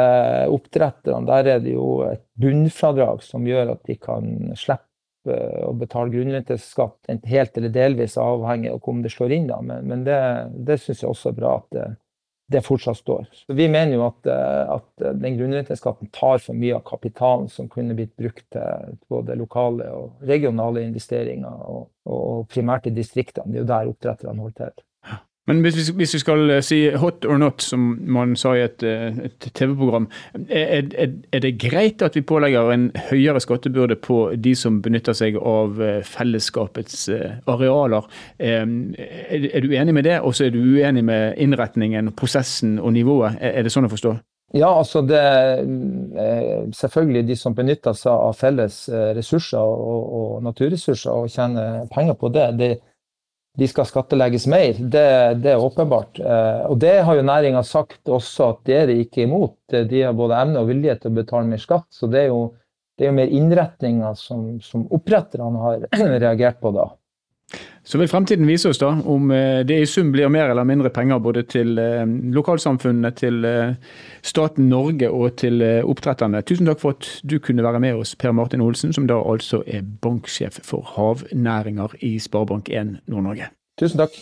oppdretterne, 0.51 1.29
der 1.31 1.55
er 1.55 1.65
det 1.65 1.77
jo 1.77 2.01
et 2.09 2.25
bunnfradrag 2.41 3.25
som 3.27 3.47
gjør 3.47 3.77
at 3.77 3.85
de 3.87 4.01
kan 4.01 4.55
slippe 4.59 4.87
å 5.69 5.75
betale 5.77 6.09
grunnrenteskatt 6.15 7.11
helt 7.29 7.59
eller 7.61 7.73
delvis, 7.75 8.17
avhengig 8.17 8.71
av 8.73 8.87
om 8.89 9.03
det 9.05 9.13
slår 9.13 9.35
inn. 9.37 9.51
Da. 9.51 9.59
Men, 9.61 9.85
men 9.91 10.07
det, 10.07 10.23
det 10.65 10.81
syns 10.81 11.05
jeg 11.05 11.13
også 11.13 11.35
er 11.35 11.43
bra 11.43 11.59
at 11.61 11.83
det, 12.51 12.65
fortsatt 12.67 12.99
står. 12.99 13.29
Så 13.47 13.55
vi 13.57 13.69
mener 13.71 13.95
jo 13.97 14.05
at, 14.09 14.27
eh, 14.27 14.75
at 14.77 15.07
den 15.23 15.39
grunnrenteskatten 15.39 16.11
tar 16.15 16.43
for 16.43 16.59
mye 16.59 16.77
av 16.79 16.85
kapitalen 16.89 17.49
som 17.53 17.71
kunne 17.71 17.97
blitt 17.99 18.17
brukt 18.19 18.47
til 18.55 18.99
både 19.13 19.39
lokale 19.39 19.89
og 19.95 20.25
regionale 20.27 20.85
investeringer, 20.89 21.65
og, 21.71 21.89
og 22.11 22.47
primært 22.51 22.91
i 22.91 22.95
distriktene. 22.97 23.53
Det 23.53 23.61
er 23.61 23.65
jo 23.65 23.73
der 23.73 23.93
oppdretterne 23.95 24.47
holder 24.47 24.71
til. 24.71 24.87
Men 25.51 25.65
hvis 25.65 25.77
vi, 25.77 25.85
hvis 25.99 26.13
vi, 26.15 26.19
skal 26.23 26.51
eh, 26.55 26.63
si 26.63 26.79
hot 26.95 27.27
or 27.27 27.39
not, 27.43 27.63
som 27.63 27.97
man 28.07 28.37
sa 28.39 28.53
i 28.55 28.63
et, 28.63 28.85
eh, 28.87 29.17
et 29.27 29.49
TV-program, 29.51 30.07
er, 30.47 30.87
er, 30.95 31.17
er, 31.33 31.43
det 31.43 31.57
greit 31.59 32.05
at 32.07 32.15
vi 32.15 32.23
pålegger 32.23 32.71
en 32.71 32.85
høyere 33.09 33.43
skattebyrde 33.43 33.97
på 33.99 34.21
de 34.39 34.55
som 34.55 34.79
benytter 34.85 35.17
seg 35.17 35.41
av 35.41 35.83
eh, 35.83 36.01
fellesskapets 36.07 37.09
arealer? 37.51 38.07
Er, 38.39 38.71
er 39.51 39.65
du 39.65 39.75
enig 39.75 39.95
med 39.97 40.07
det, 40.07 40.21
og 40.21 40.37
så 40.39 40.47
er 40.47 40.55
du 40.55 40.61
uenig 40.63 41.03
med 41.05 41.35
innretningen, 41.43 42.13
prosessen 42.15 42.79
og 42.79 42.95
nivået? 42.95 43.41
Er, 43.41 43.65
det 43.67 43.75
sånn 43.75 43.91
å 43.91 43.93
forstå? 43.93 44.15
Ja, 44.55 44.71
altså 44.75 45.03
det 45.07 45.19
Selvfølgelig 46.75 47.29
de 47.29 47.37
som 47.39 47.55
benytter 47.55 47.95
seg 47.95 48.11
av 48.11 48.39
felles 48.39 48.83
ressurser 49.19 49.63
og, 49.63 50.15
og 50.21 50.47
naturressurser 50.47 51.11
og 51.11 51.31
tjener 51.31 51.85
penger 51.91 52.19
på 52.19 52.31
det. 52.35 52.47
det 52.59 52.71
de 53.59 53.69
skal 53.69 53.87
skattelegges 53.89 54.47
mer. 54.51 54.79
Det, 54.79 55.07
det 55.43 55.53
er 55.53 55.63
åpenbart. 55.63 56.21
Eh, 56.23 56.63
og 56.71 56.79
det 56.81 57.01
har 57.07 57.19
jo 57.19 57.27
næringa 57.27 57.63
sagt 57.67 58.09
også 58.09 58.53
at 58.55 58.63
det 58.69 58.77
er 58.79 58.89
de 58.91 59.01
ikke 59.05 59.25
imot. 59.27 59.59
De 59.71 60.03
har 60.05 60.17
både 60.17 60.39
evne 60.39 60.63
og 60.63 60.71
vilje 60.71 60.97
til 61.01 61.11
å 61.11 61.19
betale 61.19 61.51
mer 61.51 61.63
skatt. 61.63 61.89
Så 61.95 62.09
det 62.11 62.25
er 62.25 62.31
jo, 62.31 62.45
det 62.97 63.07
er 63.07 63.13
jo 63.13 63.19
mer 63.19 63.35
innretninga 63.41 64.15
som, 64.19 64.47
som 64.65 64.87
oppretterne 64.95 65.65
har 65.67 65.87
reagert 66.25 66.61
på 66.63 66.73
da. 66.77 66.91
Så 67.91 67.99
vil 67.99 68.09
fremtiden 68.09 68.47
vise 68.47 68.71
oss 68.71 68.79
da 68.79 68.93
om 69.11 69.33
eh, 69.35 69.65
det 69.67 69.81
i 69.83 69.87
sum 69.89 70.13
blir 70.15 70.31
mer 70.31 70.53
eller 70.53 70.63
mindre 70.65 70.93
penger 70.95 71.19
både 71.19 71.43
til 71.51 71.79
eh, 71.83 72.05
lokalsamfunnene, 72.37 73.11
til 73.19 73.43
eh, 73.49 73.73
staten 74.23 74.69
Norge 74.71 75.09
og 75.11 75.35
til 75.43 75.59
oppdretterne. 75.83 76.45
Tusen 76.47 76.71
takk 76.71 76.79
for 76.85 76.95
at 76.95 77.09
du 77.27 77.41
kunne 77.43 77.67
være 77.67 77.81
med 77.83 77.99
oss, 77.99 78.15
Per 78.15 78.31
Martin 78.31 78.63
Olsen, 78.63 78.95
som 78.95 79.09
da 79.11 79.19
altså 79.19 79.65
er 79.67 79.83
banksjef 79.83 80.61
for 80.63 80.87
havnæringer 80.95 81.99
i 82.07 82.15
Sparebank1 82.23 83.01
Nord-Norge. 83.11 83.51
Tusen 83.83 83.99
takk. 83.99 84.15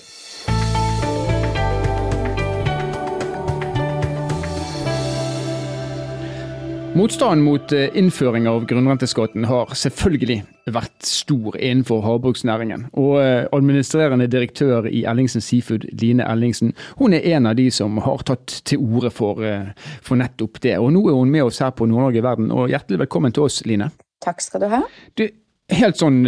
Motstanden 6.96 7.44
mot 7.44 7.72
eh, 7.72 7.96
innføring 7.98 8.48
av 8.48 8.64
grunnrenteskatten 8.66 9.44
har 9.44 9.70
selvfølgelig 9.76 10.38
vært 10.72 11.04
stor 11.04 11.56
innenfor 11.60 12.00
havbruksnæringen. 12.02 12.86
Og 12.98 13.18
eh, 13.20 13.44
administrerende 13.54 14.26
direktør 14.32 14.88
i 14.88 15.02
Ellingsen 15.06 15.44
Seafood, 15.44 15.84
Line 16.00 16.24
Ellingsen, 16.24 16.72
hun 16.98 17.14
er 17.14 17.26
en 17.36 17.50
av 17.50 17.58
de 17.60 17.68
som 17.74 18.00
har 18.02 18.24
tatt 18.26 18.60
til 18.68 18.80
orde 18.80 19.12
for, 19.14 19.44
eh, 19.44 19.68
for 20.02 20.18
nettopp 20.18 20.62
det. 20.64 20.78
Og 20.80 20.90
nå 20.96 21.04
er 21.10 21.18
hun 21.20 21.34
med 21.34 21.44
oss 21.50 21.60
her 21.62 21.74
på 21.76 21.86
Nord-Norge 21.86 22.22
i 22.22 22.24
verden, 22.24 22.48
og 22.50 22.72
hjertelig 22.72 23.04
velkommen 23.04 23.36
til 23.36 23.46
oss, 23.46 23.60
Line. 23.68 23.90
Takk 24.24 24.42
skal 24.42 24.64
du 24.64 24.70
ha. 24.72 24.80
Du, 25.20 25.28
helt 25.76 26.00
sånn 26.00 26.22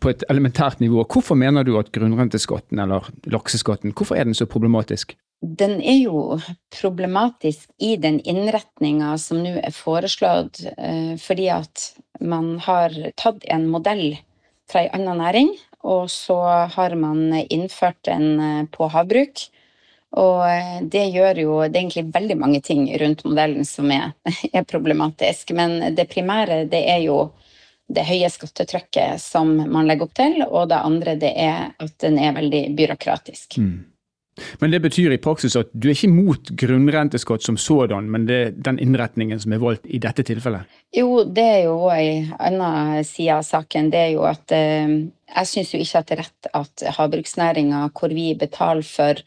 på 0.00 0.14
et 0.14 0.24
elementært 0.32 0.80
nivå, 0.80 1.04
hvorfor 1.04 1.36
mener 1.38 1.68
du 1.68 1.76
at 1.78 1.92
grunnrenteskatten, 1.94 2.80
eller 2.82 3.12
lakseskatten, 3.28 3.92
hvorfor 3.92 4.16
er 4.16 4.24
den 4.24 4.34
så 4.34 4.48
problematisk? 4.48 5.12
Den 5.40 5.80
er 5.82 5.98
jo 6.00 6.38
problematisk 6.80 7.70
i 7.78 7.96
den 8.00 8.20
innretninga 8.20 9.16
som 9.20 9.42
nå 9.44 9.56
er 9.60 9.74
foreslått, 9.74 10.62
eh, 10.76 11.16
fordi 11.20 11.48
at 11.52 11.90
man 12.20 12.56
har 12.64 12.94
tatt 13.16 13.44
en 13.44 13.68
modell 13.68 14.16
fra 14.70 14.86
en 14.86 15.02
annen 15.02 15.20
næring, 15.22 15.52
og 15.86 16.10
så 16.10 16.40
har 16.72 16.96
man 16.96 17.34
innført 17.48 18.02
den 18.08 18.40
eh, 18.40 18.64
på 18.72 18.88
havbruk. 18.90 19.44
Og 20.16 20.42
eh, 20.48 20.78
det 20.82 21.04
gjør 21.12 21.42
jo 21.42 21.56
Det 21.68 21.76
er 21.76 21.82
egentlig 21.82 22.14
veldig 22.14 22.36
mange 22.40 22.60
ting 22.60 22.86
rundt 22.98 23.24
modellen 23.24 23.64
som 23.64 23.90
er, 23.92 24.14
er 24.52 24.64
problematisk, 24.64 25.52
men 25.52 25.94
det 25.94 26.08
primære 26.10 26.64
det 26.70 26.86
er 26.88 27.04
jo 27.04 27.30
det 27.86 28.02
høye 28.02 28.26
skattetrykket 28.32 29.20
som 29.22 29.52
man 29.70 29.86
legger 29.86 30.08
opp 30.08 30.16
til, 30.16 30.40
og 30.42 30.72
det 30.72 30.80
andre 30.82 31.14
det 31.20 31.30
er 31.38 31.68
at 31.78 31.92
den 32.02 32.18
er 32.18 32.34
veldig 32.34 32.62
byråkratisk. 32.74 33.60
Mm. 33.62 33.84
Men 34.60 34.70
det 34.70 34.82
betyr 34.84 35.14
i 35.14 35.20
praksis 35.22 35.56
at 35.56 35.70
du 35.72 35.88
er 35.88 35.94
ikke 35.94 36.10
imot 36.10 36.50
grunnrenteskatt 36.60 37.44
som 37.46 37.56
sådan, 37.60 38.10
men 38.12 38.26
det 38.28 38.36
er 38.36 38.54
den 38.68 38.78
innretningen 38.82 39.40
som 39.40 39.54
er 39.56 39.62
valgt 39.62 39.86
i 39.88 40.00
dette 40.02 40.26
tilfellet? 40.28 40.68
Jo, 40.96 41.24
det 41.24 41.44
er 41.44 41.62
jo 41.64 41.76
en 41.90 42.34
annen 42.38 43.06
side 43.06 43.38
av 43.38 43.46
saken. 43.48 43.90
Det 43.92 44.02
er 44.02 44.12
jo 44.14 44.26
at 44.28 44.52
eh, 44.54 44.96
jeg 45.32 45.52
syns 45.52 45.72
jo 45.74 45.80
ikke 45.82 46.02
at 46.02 46.10
det 46.10 46.18
er 46.18 46.22
rett 46.24 46.50
at 46.60 46.86
havbruksnæringa, 46.98 47.86
hvor 47.96 48.12
vi 48.16 48.28
betaler 48.38 48.84
for 48.86 49.22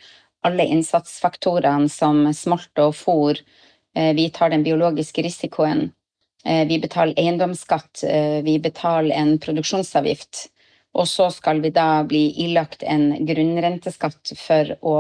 alle 0.46 0.68
innsatsfaktorene 0.72 1.90
som 1.92 2.22
smolt 2.36 2.84
og 2.84 2.94
fôr, 2.98 3.42
eh, 3.98 4.14
vi 4.18 4.30
tar 4.36 4.54
den 4.54 4.64
biologiske 4.68 5.26
risikoen, 5.26 5.90
eh, 6.46 6.64
vi 6.70 6.78
betaler 6.80 7.18
eiendomsskatt, 7.18 8.06
vi 8.46 8.60
betaler 8.62 9.18
en 9.18 9.36
produksjonsavgift 9.42 10.48
og 10.98 11.08
så 11.08 11.30
skal 11.32 11.62
vi 11.62 11.72
da 11.74 12.04
bli 12.08 12.30
ilagt 12.46 12.84
en 12.84 13.12
grunnrenteskatt 13.26 14.34
for 14.38 14.74
å 14.82 14.96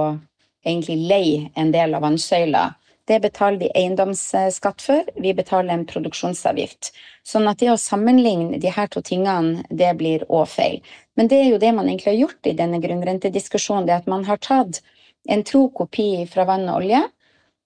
egentlig 0.65 0.99
leie 1.09 1.49
en 1.55 1.71
del 1.73 1.95
av 1.95 2.03
vannsøyla. 2.05 2.65
Det 3.09 3.17
betaler 3.23 3.57
vi 3.57 3.71
eiendomsskatt 3.73 4.83
for, 4.85 5.07
vi 5.17 5.33
betaler 5.33 5.73
en 5.73 5.85
produksjonsavgift. 5.89 6.91
Sånn 7.25 7.49
at 7.49 7.57
det 7.61 7.71
å 7.73 7.79
sammenligne 7.81 8.59
de 8.61 8.69
her 8.75 8.91
to 8.93 9.01
tingene, 9.01 9.63
det 9.69 9.95
blir 9.97 10.27
òg 10.29 10.45
feil. 10.51 10.77
Men 11.17 11.31
det 11.31 11.39
er 11.41 11.49
jo 11.49 11.61
det 11.61 11.73
man 11.73 11.89
egentlig 11.89 12.11
har 12.11 12.19
gjort 12.19 12.51
i 12.51 12.55
denne 12.59 12.81
grunnrentediskusjonen, 12.83 13.89
det 13.89 13.97
at 13.97 14.11
man 14.11 14.27
har 14.29 14.37
tatt 14.45 14.83
en 15.29 15.43
tro 15.43 15.65
kopi 15.73 16.27
fra 16.29 16.45
vann 16.45 16.69
og 16.69 16.83
olje, 16.83 17.01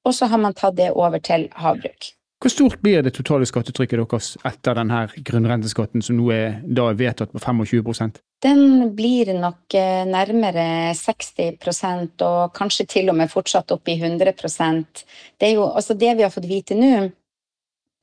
og 0.08 0.16
så 0.16 0.32
har 0.32 0.40
man 0.40 0.56
tatt 0.56 0.80
det 0.80 0.94
over 0.96 1.20
til 1.24 1.50
havbruk. 1.60 2.14
Hvor 2.44 2.52
stort 2.52 2.82
blir 2.84 3.00
det 3.00 3.14
totale 3.16 3.46
skattetrykket 3.48 4.02
deres 4.02 4.34
etter 4.44 4.76
denne 4.76 5.06
grunnrenteskatten, 5.16 6.02
som 6.04 6.18
nå 6.20 6.26
er 6.36 6.58
da 6.68 6.90
vedtatt 6.92 7.32
på 7.32 7.40
25% 7.40 8.20
Den 8.44 8.90
blir 8.98 9.32
nok 9.38 9.78
eh, 9.80 10.04
nærmere 10.04 10.66
60% 11.00 12.26
og 12.28 12.52
kanskje 12.58 12.88
til 12.98 13.14
og 13.14 13.16
med 13.22 13.32
fortsatt 13.32 13.72
opp 13.72 13.88
i 13.88 13.96
100% 13.96 15.06
Det 15.40 15.54
jo 15.54 15.70
altså 15.70 15.96
det 15.96 16.12
vi 16.20 16.28
har 16.28 16.36
fått 16.36 16.50
vite 16.52 16.76
nå, 16.76 17.08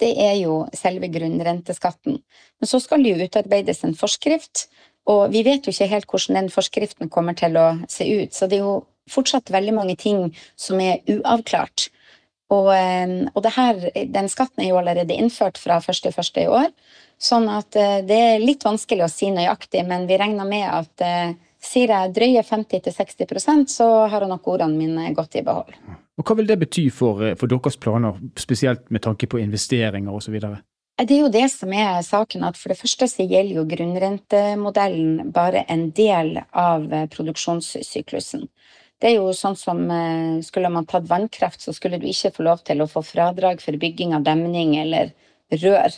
det 0.00 0.14
er 0.16 0.38
jo 0.40 0.62
selve 0.72 1.12
grunnrenteskatten. 1.12 2.16
Men 2.16 2.72
så 2.72 2.80
skal 2.80 3.04
det 3.04 3.12
jo 3.12 3.28
utarbeides 3.28 3.84
en 3.84 3.92
forskrift, 3.92 4.70
og 5.04 5.34
vi 5.36 5.44
vet 5.44 5.68
jo 5.68 5.76
ikke 5.76 5.92
helt 5.92 6.08
hvordan 6.08 6.40
den 6.40 6.52
forskriften 6.54 7.12
kommer 7.12 7.36
til 7.36 7.60
å 7.60 7.74
se 7.92 8.08
ut. 8.08 8.32
Så 8.32 8.48
det 8.48 8.62
er 8.62 8.64
jo 8.64 8.78
fortsatt 9.10 9.52
veldig 9.52 9.76
mange 9.76 10.00
ting 10.00 10.30
som 10.56 10.80
er 10.80 11.04
uavklart. 11.04 11.90
Og, 12.50 12.66
og 13.38 13.46
her, 13.54 13.76
den 14.10 14.28
skatten 14.28 14.64
er 14.64 14.72
jo 14.72 14.80
allerede 14.80 15.14
innført 15.14 15.58
fra 15.60 15.76
1.1. 15.78 16.40
i 16.42 16.48
år. 16.50 16.72
Sånn 17.20 17.50
at 17.52 17.76
eh, 17.76 18.00
det 18.08 18.16
er 18.16 18.42
litt 18.42 18.64
vanskelig 18.64 19.04
å 19.04 19.12
si 19.12 19.28
nøyaktig, 19.34 19.84
men 19.84 20.06
vi 20.08 20.16
regner 20.20 20.48
med 20.48 20.64
at 20.64 21.04
eh, 21.04 21.34
sier 21.60 21.92
jeg 21.92 22.14
drøye 22.16 22.44
50-60% 22.48 23.68
så 23.68 23.88
har 24.08 24.24
nok 24.28 24.48
ordene 24.48 24.78
mine 24.78 25.12
gått 25.16 25.36
i 25.36 25.44
behold. 25.44 25.74
Og 26.16 26.24
Hva 26.24 26.38
vil 26.38 26.48
det 26.48 26.56
bety 26.62 26.86
for, 26.88 27.20
eh, 27.26 27.36
for 27.36 27.52
deres 27.52 27.76
planer, 27.76 28.16
spesielt 28.40 28.88
med 28.88 29.04
tanke 29.04 29.28
på 29.28 29.40
investeringer 29.42 30.16
osv.? 30.16 30.38
Det 31.00 31.16
er 31.16 31.22
jo 31.22 31.32
det 31.32 31.46
som 31.52 31.72
er 31.72 32.00
saken, 32.04 32.42
at 32.44 32.56
for 32.60 32.72
det 32.72 32.80
første 32.80 33.08
så 33.08 33.24
gjelder 33.24 33.60
jo 33.60 33.68
grunnrentemodellen 33.68 35.30
bare 35.32 35.64
en 35.72 35.86
del 35.96 36.34
av 36.52 36.88
produksjonssyklusen. 37.12 38.48
Det 39.00 39.08
er 39.08 39.16
jo 39.16 39.32
sånn 39.36 39.56
som 39.56 39.80
eh, 39.90 40.40
Skulle 40.44 40.70
man 40.72 40.88
tatt 40.88 41.08
vannkraft, 41.08 41.62
så 41.64 41.72
skulle 41.76 42.00
du 42.00 42.06
ikke 42.10 42.34
få 42.36 42.46
lov 42.46 42.64
til 42.68 42.82
å 42.82 42.88
få 42.90 43.02
fradrag 43.06 43.62
for 43.64 43.78
bygging 43.80 44.14
av 44.16 44.26
demning 44.26 44.76
eller 44.80 45.14
rør. 45.62 45.94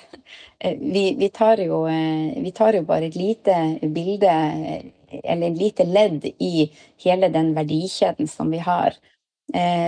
Eh, 0.62 0.76
vi, 0.78 1.09
vi, 1.18 1.28
tar, 1.35 1.61
jo, 1.66 1.82
eh, 1.90 2.38
vi 2.44 2.52
tar 2.54 2.78
jo 2.78 2.85
bare 2.87 3.11
et 3.11 3.18
lite 3.18 3.56
bilde 3.94 4.37
eller 5.23 5.56
lite 5.59 5.85
ledd 5.85 6.28
i 6.38 6.68
hele 7.04 7.28
den 7.35 7.50
verdikjeden 7.56 8.30
som 8.30 8.52
vi 8.54 8.62
har. 8.64 8.94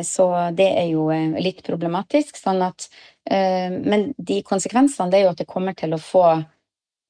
Så 0.05 0.25
det 0.53 0.67
er 0.77 0.91
jo 0.91 1.07
litt 1.41 1.63
problematisk. 1.65 2.37
Sånn 2.37 2.61
at, 2.67 2.85
men 3.31 4.11
de 4.19 4.43
konsekvensene 4.45 5.09
det 5.09 5.23
er 5.23 5.25
jo 5.25 5.31
at 5.31 5.41
det 5.41 5.49
kommer 5.49 5.73
til 5.79 5.97
å 5.97 6.03
få 6.03 6.25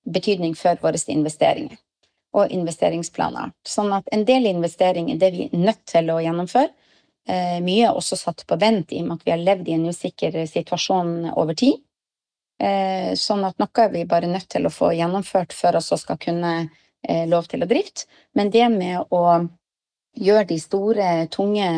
betydning 0.06 0.54
for 0.54 0.78
våre 0.84 1.00
investeringer 1.10 1.80
og 2.34 2.50
investeringsplaner. 2.52 3.52
Sånn 3.66 3.92
at 3.94 4.08
en 4.12 4.24
del 4.26 4.48
investeringer 4.50 5.20
det 5.20 5.28
er 5.30 5.36
vi 5.38 5.62
nødt 5.62 5.84
til 5.90 6.10
å 6.10 6.20
gjennomføre. 6.22 6.72
Mye 7.64 7.88
er 7.88 7.96
også 7.96 8.18
satt 8.20 8.42
på 8.44 8.58
vent 8.60 8.92
i 8.92 9.00
og 9.00 9.06
med 9.06 9.20
at 9.20 9.24
vi 9.24 9.32
har 9.32 9.40
levd 9.40 9.68
i 9.70 9.76
en 9.78 9.86
usikker 9.88 10.34
situasjon 10.50 11.30
over 11.32 11.56
tid. 11.56 11.78
Sånn 13.16 13.46
at 13.46 13.56
noe 13.62 13.84
er 13.84 13.94
vi 13.94 14.02
bare 14.10 14.28
nødt 14.28 14.50
til 14.52 14.66
å 14.66 14.72
få 14.72 14.90
gjennomført 14.98 15.54
før 15.56 15.78
vi 15.78 15.98
skal 16.02 16.18
kunne 16.20 16.52
lov 17.30 17.48
til 17.48 17.64
å 17.64 17.70
drifte. 17.70 18.04
Men 18.36 18.50
det 18.52 18.66
med 18.74 19.14
å 19.14 19.24
gjøre 20.14 20.50
de 20.50 20.58
store, 20.60 21.08
tunge 21.32 21.70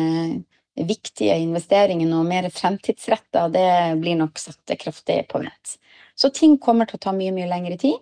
viktige 0.77 1.37
investeringene 1.41 2.19
og 2.19 2.27
mer 2.27 2.49
fremtidsretta, 2.53 3.47
det 3.49 3.69
blir 4.01 4.19
nok 4.19 4.37
satt 4.41 4.75
kraftig 4.77 5.23
på 5.31 5.41
vent. 5.45 5.77
Så 6.17 6.29
ting 6.33 6.57
kommer 6.61 6.85
til 6.89 6.99
å 6.99 7.05
ta 7.07 7.15
mye, 7.15 7.31
mye 7.33 7.47
lengre 7.49 7.79
tid. 7.81 7.97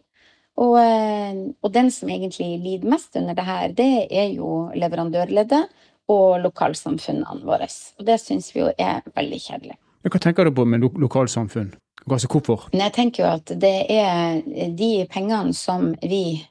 Og, 0.56 0.76
eh, 0.80 1.40
og, 1.62 1.72
den 1.74 1.92
som 1.92 2.10
egentlig 2.10 2.56
lider 2.64 2.90
mest 2.90 3.16
under 3.20 3.36
det 3.36 3.44
her, 3.44 3.74
det 3.76 4.08
er 4.08 4.30
jo 4.38 4.70
leverandørleddet 4.76 5.66
og 6.12 6.40
lokalsamfunnene 6.44 7.44
våre. 7.44 7.68
Og 8.00 8.08
det 8.08 8.20
syns 8.22 8.52
vi 8.56 8.62
jo 8.64 8.72
er 8.78 9.04
veldig 9.16 9.42
kjedelig. 9.42 9.76
Hva 10.06 10.22
tenker 10.22 10.46
du 10.46 10.54
på 10.56 10.66
med 10.70 10.86
lo 10.86 10.92
lokalsamfunn? 11.02 11.74
Altså 12.06 12.30
hvorfor? 12.30 12.68
Jeg 12.72 12.94
tenker 12.94 13.24
jo 13.24 13.30
at 13.34 13.52
det 13.60 13.78
er 13.90 14.44
de 14.78 14.92
pengene 15.10 15.56
som 15.58 15.96
vi 16.04 16.46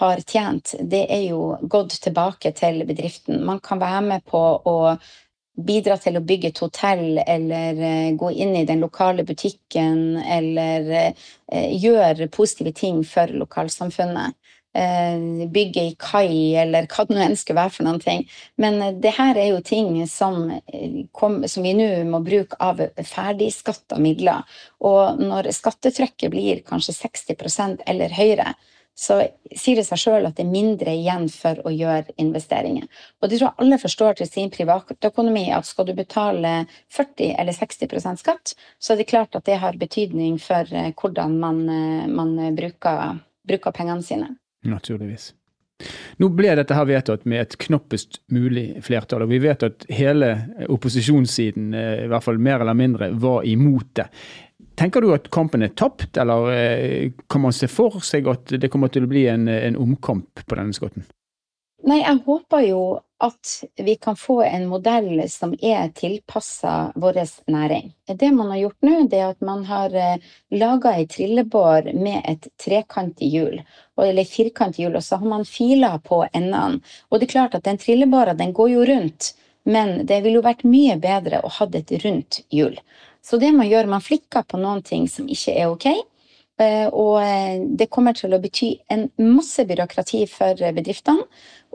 har 0.00 0.22
tjent, 0.26 0.74
det 0.80 1.04
er 1.12 1.28
jo 1.28 1.56
gått 1.62 2.00
tilbake 2.02 2.50
til 2.56 2.80
bedriften. 2.88 3.44
Man 3.46 3.60
kan 3.62 3.78
være 3.78 4.00
med 4.02 4.24
på 4.26 4.40
å 4.66 4.96
bidra 5.56 5.96
til 6.00 6.18
å 6.18 6.24
bygge 6.24 6.50
et 6.52 6.60
hotell 6.60 7.20
eller 7.24 7.80
eh, 7.80 8.10
gå 8.18 8.30
inn 8.32 8.56
i 8.58 8.66
den 8.68 8.82
lokale 8.84 9.24
butikken 9.26 10.18
eller 10.20 10.90
eh, 10.92 11.70
gjøre 11.72 12.28
positive 12.32 12.74
ting 12.76 13.02
for 13.08 13.32
lokalsamfunnet. 13.32 14.36
Eh, 14.76 15.46
bygge 15.48 15.82
i 15.88 15.94
kai 15.96 16.52
eller 16.60 16.88
hva 16.92 17.06
det 17.08 17.16
nå 17.16 17.22
enn 17.24 17.38
skulle 17.40 17.62
være 17.62 17.74
for 17.78 17.88
noen 17.88 18.02
ting. 18.02 18.26
Men 18.60 19.00
det 19.00 19.14
her 19.16 19.38
er 19.40 19.54
jo 19.54 19.64
ting 19.64 20.02
som, 20.10 20.50
kom, 21.16 21.40
som 21.48 21.64
vi 21.64 21.72
nå 21.78 21.88
må 22.10 22.20
bruke 22.26 22.58
av 22.60 22.82
ferdigskatta 23.00 24.00
midler. 24.02 24.44
Og 24.84 25.22
når 25.22 25.48
skattetrykket 25.56 26.32
blir 26.34 26.64
kanskje 26.68 26.98
60% 27.00 27.86
eller 27.88 28.12
høyere, 28.12 28.52
så 28.96 29.18
sier 29.52 29.76
det 29.76 29.84
seg 29.84 30.00
sjøl 30.00 30.26
at 30.26 30.38
det 30.38 30.46
er 30.46 30.52
mindre 30.52 30.94
igjen 30.96 31.28
for 31.32 31.60
å 31.68 31.72
gjøre 31.72 32.14
investeringer. 32.22 32.88
Og 33.20 33.28
det 33.28 33.38
tror 33.38 33.50
jeg 33.50 33.64
alle 33.64 33.78
forstår 33.82 34.18
til 34.20 34.30
sin 34.30 34.52
privatøkonomi, 34.54 35.50
at 35.52 35.68
skal 35.68 35.90
du 35.90 35.92
betale 35.98 36.54
40 36.96 37.34
eller 37.36 37.56
60% 37.56 38.22
skatt, 38.24 38.54
så 38.80 38.94
er 38.94 39.02
det 39.02 39.10
klart 39.12 39.36
at 39.36 39.44
det 39.48 39.60
har 39.60 39.76
betydning 39.80 40.40
for 40.40 40.68
eh, 40.72 40.94
hvordan 40.96 41.36
man, 41.42 41.64
eh, 41.68 42.06
man 42.08 42.38
bruker, 42.56 43.18
bruker 43.46 43.76
pengene 43.76 44.06
sine. 44.06 44.32
Naturligvis. 44.66 45.34
Nå 46.16 46.30
ble 46.32 46.54
dette 46.56 46.72
her 46.72 46.88
vedtatt 46.88 47.26
med 47.28 47.42
et 47.42 47.58
knappest 47.66 48.22
mulig 48.32 48.78
flertall, 48.84 49.26
og 49.26 49.32
vi 49.32 49.42
vet 49.44 49.66
at 49.66 49.84
hele 49.92 50.32
opposisjonssiden, 50.72 51.68
eh, 51.76 52.04
i 52.06 52.10
hvert 52.10 52.24
fall 52.24 52.40
mer 52.40 52.64
eller 52.64 52.78
mindre, 52.78 53.10
var 53.20 53.44
imot 53.44 53.92
det. 54.00 54.08
Tenker 54.76 55.00
du 55.00 55.12
at 55.14 55.30
kampen 55.32 55.64
er 55.64 55.72
tapt, 55.72 56.16
eller 56.20 56.50
eh, 56.52 57.12
kan 57.32 57.46
man 57.46 57.54
se 57.56 57.68
for 57.72 57.96
seg 58.04 58.28
at 58.28 58.56
det 58.60 58.68
kommer 58.72 58.92
til 58.92 59.06
å 59.06 59.10
bli 59.10 59.24
en, 59.32 59.48
en 59.48 59.78
omkamp 59.80 60.44
på 60.44 60.58
denne 60.58 60.76
skotten? 60.76 61.06
Nei, 61.86 62.00
jeg 62.00 62.18
håper 62.26 62.62
jo 62.66 62.80
at 63.22 63.50
vi 63.84 63.94
kan 63.96 64.16
få 64.16 64.42
en 64.42 64.66
modell 64.68 65.22
som 65.32 65.54
er 65.62 65.88
tilpassa 65.96 66.92
vår 66.96 67.20
næring. 67.52 67.92
Det 68.06 68.30
man 68.32 68.50
har 68.50 68.58
gjort 68.58 68.86
nå, 68.88 68.96
det 69.08 69.20
er 69.20 69.30
at 69.30 69.44
man 69.44 69.64
har 69.64 69.94
eh, 69.94 70.24
laga 70.50 70.92
ei 70.96 71.06
trillebår 71.08 71.92
med 71.96 72.20
et 72.24 72.48
trekantig 72.60 73.30
hjul, 73.32 73.60
eller 74.02 74.28
firkantig 74.28 74.84
hjul, 74.84 74.96
og 74.98 75.04
så 75.04 75.20
har 75.22 75.30
man 75.30 75.48
fila 75.48 75.94
på 76.04 76.24
endene. 76.32 76.82
Og 77.08 77.20
det 77.20 77.28
er 77.28 77.34
klart 77.36 77.56
at 77.56 77.64
den 77.64 77.80
trillebåra, 77.80 78.34
den 78.36 78.52
går 78.56 78.72
jo 78.74 78.84
rundt, 78.92 79.32
men 79.64 80.06
det 80.06 80.20
ville 80.24 80.40
jo 80.40 80.46
vært 80.46 80.66
mye 80.68 80.98
bedre 81.00 81.40
å 81.42 81.52
ha 81.60 81.68
et 81.74 81.96
rundt 82.04 82.42
hjul. 82.52 82.76
Så 83.26 83.40
det 83.42 83.50
man 83.56 83.66
gjør, 83.66 83.88
man 83.90 84.04
flikker 84.04 84.46
på 84.46 84.60
noen 84.62 84.84
ting 84.86 85.08
som 85.10 85.26
ikke 85.26 85.56
er 85.58 85.72
ok. 85.72 85.88
Eh, 86.56 86.86
og 86.88 87.18
eh, 87.20 87.58
det 87.76 87.90
kommer 87.92 88.16
til 88.16 88.32
å 88.32 88.38
bety 88.40 88.70
en 88.92 89.08
masse 89.20 89.60
byråkrati 89.68 90.22
for 90.30 90.62
bedriftene. 90.76 91.26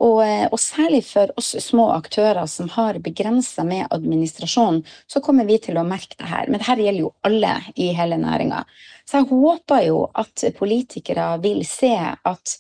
Og, 0.01 0.21
eh, 0.25 0.45
og 0.47 0.57
særlig 0.61 1.03
for 1.05 1.33
oss 1.37 1.51
små 1.61 1.89
aktører 1.93 2.47
som 2.49 2.71
har 2.73 2.97
begrensa 3.03 3.65
med 3.67 3.91
administrasjon, 3.93 4.81
så 5.05 5.21
kommer 5.21 5.45
vi 5.49 5.59
til 5.61 5.77
å 5.77 5.85
merke 5.85 6.17
det 6.17 6.31
her. 6.31 6.49
Men 6.49 6.63
dette 6.63 6.79
gjelder 6.81 7.03
jo 7.03 7.13
alle 7.27 7.53
i 7.75 7.91
hele 7.97 8.17
næringa. 8.21 8.63
Så 9.05 9.21
jeg 9.21 9.29
håper 9.29 9.85
jo 9.85 10.01
at 10.23 10.47
politikere 10.57 11.35
vil 11.43 11.61
se 11.67 11.93
at 11.99 12.57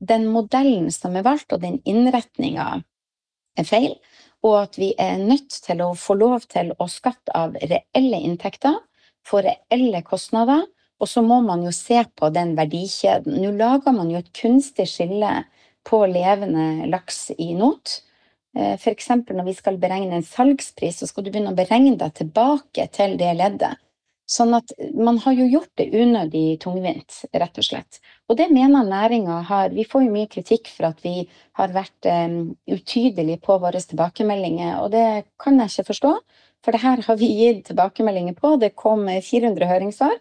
den 0.00 0.22
modellen 0.32 0.86
som 0.94 1.16
er 1.18 1.26
valgt, 1.26 1.52
og 1.52 1.60
den 1.60 1.80
innretninga, 1.84 2.78
er 3.58 3.66
feil 3.68 3.98
og 4.42 4.56
at 4.58 4.78
vi 4.78 4.92
er 4.98 5.20
nødt 5.22 5.54
til 5.64 5.82
å 5.84 5.92
få 5.98 6.16
lov 6.18 6.46
til 6.50 6.72
å 6.78 6.88
skatte 6.90 7.34
av 7.36 7.54
reelle 7.60 8.22
inntekter, 8.26 8.80
for 9.22 9.46
reelle 9.46 10.02
kostnader, 10.02 10.64
og 11.02 11.10
så 11.10 11.22
må 11.22 11.40
man 11.42 11.64
jo 11.66 11.72
se 11.74 12.00
på 12.18 12.30
den 12.34 12.56
verdikjeden. 12.58 13.38
Nå 13.42 13.52
lager 13.58 13.94
man 13.94 14.10
jo 14.10 14.20
et 14.22 14.32
kunstig 14.34 14.88
skille 14.90 15.44
på 15.86 16.04
levende 16.10 16.88
laks 16.90 17.32
i 17.38 17.52
not. 17.58 18.00
Eh, 18.54 18.74
F.eks. 18.74 19.08
når 19.30 19.46
vi 19.48 19.54
skal 19.58 19.80
beregne 19.82 20.18
en 20.18 20.26
salgspris, 20.26 21.00
så 21.00 21.08
skal 21.10 21.26
du 21.26 21.32
begynne 21.32 21.54
å 21.54 21.58
beregne 21.58 21.96
deg 21.98 22.14
tilbake 22.20 22.86
til 22.94 23.16
det 23.18 23.32
leddet. 23.38 23.82
Sånn 24.32 24.54
at 24.56 24.70
man 24.96 25.18
har 25.20 25.34
jo 25.36 25.44
gjort 25.50 25.70
det 25.76 25.90
unødig 25.92 26.56
tungvint, 26.62 27.18
rett 27.36 27.58
og 27.60 27.66
slett. 27.66 27.98
Og 28.30 28.38
det 28.38 28.48
mener 28.54 28.86
næringa 28.86 29.40
har 29.48 29.74
Vi 29.74 29.84
får 29.84 30.06
jo 30.06 30.14
mye 30.14 30.30
kritikk 30.30 30.70
for 30.72 30.88
at 30.88 31.02
vi 31.04 31.26
har 31.58 31.74
vært 31.74 32.08
um, 32.08 32.54
utydelige 32.70 33.42
på 33.44 33.58
våre 33.60 33.82
tilbakemeldinger, 33.82 34.78
og 34.80 34.92
det 34.94 35.26
kan 35.42 35.60
jeg 35.60 35.74
ikke 35.74 35.90
forstå. 35.90 36.12
For 36.64 36.72
det 36.72 36.80
her 36.80 37.02
har 37.04 37.18
vi 37.20 37.28
gitt 37.42 37.66
tilbakemeldinger 37.68 38.38
på. 38.38 38.54
Det 38.56 38.72
kom 38.78 39.04
400 39.10 39.68
høringssvar. 39.68 40.16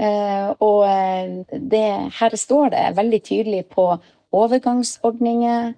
Uh, 0.00 0.56
og 0.64 0.86
eh, 0.88 1.58
det, 1.60 1.86
her 2.16 2.36
står 2.40 2.70
det 2.72 2.84
veldig 2.96 3.20
tydelig 3.26 3.64
på 3.74 3.90
overgangsordninger, 4.32 5.74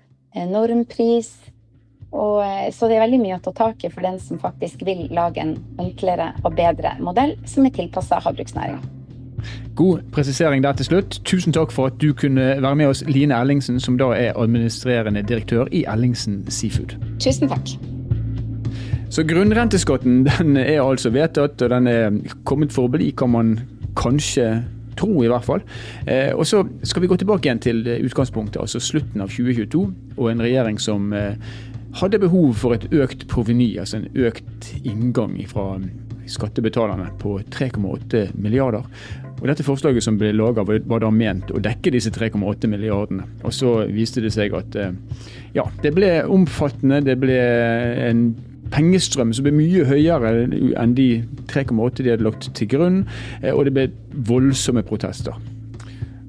normpris, 0.52 1.32
og, 2.12 2.42
eh, 2.44 2.70
så 2.72 2.88
det 2.88 2.96
er 2.96 3.06
veldig 3.06 3.20
mye 3.22 3.38
å 3.38 3.42
ta 3.44 3.52
tak 3.56 3.84
i 3.84 3.90
for 3.92 4.04
den 4.04 4.18
som 4.20 4.40
faktisk 4.40 4.84
vil 4.86 5.06
lage 5.10 5.40
en 5.40 5.56
enklere 5.80 6.32
og 6.44 6.52
bedre 6.56 6.96
modell 7.00 7.36
som 7.48 7.66
er 7.66 7.74
tilpassa 7.76 8.20
havbruksnæringa. 8.24 8.82
God 9.74 10.02
presisering 10.12 10.62
der 10.62 10.72
til 10.72 10.84
slutt. 10.84 11.20
Tusen 11.24 11.52
takk 11.52 11.72
for 11.72 11.88
at 11.90 11.96
du 12.00 12.12
kunne 12.12 12.62
være 12.62 12.76
med 12.76 12.92
oss, 12.92 13.02
Line 13.08 13.34
Ellingsen, 13.34 13.80
som 13.80 13.96
da 13.98 14.12
er 14.12 14.36
administrerende 14.36 15.22
direktør 15.26 15.66
i 15.72 15.84
Ellingsen 15.88 16.44
Seafood. 16.52 16.94
Tusen 17.18 17.48
takk. 17.48 17.72
Så 19.12 19.24
grunnrenteskatten 19.28 20.22
den 20.28 20.56
er 20.56 20.82
altså 20.82 21.10
vedtatt, 21.10 21.62
og 21.62 21.70
den 21.70 21.86
er 21.86 22.20
kommet 22.44 22.72
for 22.72 22.88
å 22.88 22.92
bli, 22.92 23.10
kan 23.16 23.32
man 23.32 23.58
kanskje 23.96 24.62
tro 24.96 25.24
i 25.24 25.28
hvert 25.28 25.44
fall. 25.44 25.64
Eh, 26.06 26.30
og 26.36 26.46
så 26.46 26.62
skal 26.84 27.02
vi 27.02 27.10
gå 27.10 27.16
tilbake 27.20 27.48
igjen 27.48 27.60
til 27.60 27.82
utgangspunktet, 28.06 28.60
altså 28.60 28.80
slutten 28.80 29.24
av 29.24 29.32
2022, 29.32 29.84
og 30.16 30.30
en 30.30 30.44
regjering 30.44 30.80
som 30.80 31.12
eh, 31.16 31.34
hadde 32.00 32.20
behov 32.22 32.54
for 32.60 32.76
et 32.76 32.86
økt 32.92 33.26
proveny, 33.28 33.74
altså 33.80 34.00
en 34.00 34.08
økt 34.26 34.72
inngang 34.84 35.36
fra 35.50 35.76
skattebetalerne 36.30 37.10
på 37.20 37.38
3,8 37.52 38.30
milliarder. 38.40 38.86
Og 39.42 39.48
Dette 39.50 39.66
forslaget 39.66 40.04
som 40.04 40.16
ble 40.20 40.30
laget 40.36 40.86
var 40.86 41.02
da 41.02 41.10
ment 41.10 41.50
å 41.50 41.60
dekke 41.62 41.90
disse 41.90 42.12
3,8 42.14 42.70
milliardene. 42.70 43.26
Og 43.42 43.52
Så 43.52 43.74
viste 43.90 44.22
det 44.22 44.30
seg 44.34 44.54
at 44.54 44.76
eh, 44.78 44.94
ja, 45.56 45.66
det 45.82 45.90
ble 45.96 46.12
omfattende. 46.30 47.02
Det 47.02 47.16
ble 47.18 47.40
en 48.06 48.22
pengestrøm 48.72 49.34
som 49.34 49.44
ble 49.44 49.52
mye 49.56 49.84
høyere 49.84 50.30
enn 50.46 50.94
de 50.96 51.08
3,8 51.50 52.04
de 52.04 52.14
hadde 52.14 52.28
lagt 52.28 52.52
til 52.54 52.70
grunn. 52.70 53.02
Eh, 53.42 53.50
og 53.50 53.66
det 53.66 53.74
ble 53.74 53.88
voldsomme 54.30 54.86
protester. 54.86 55.34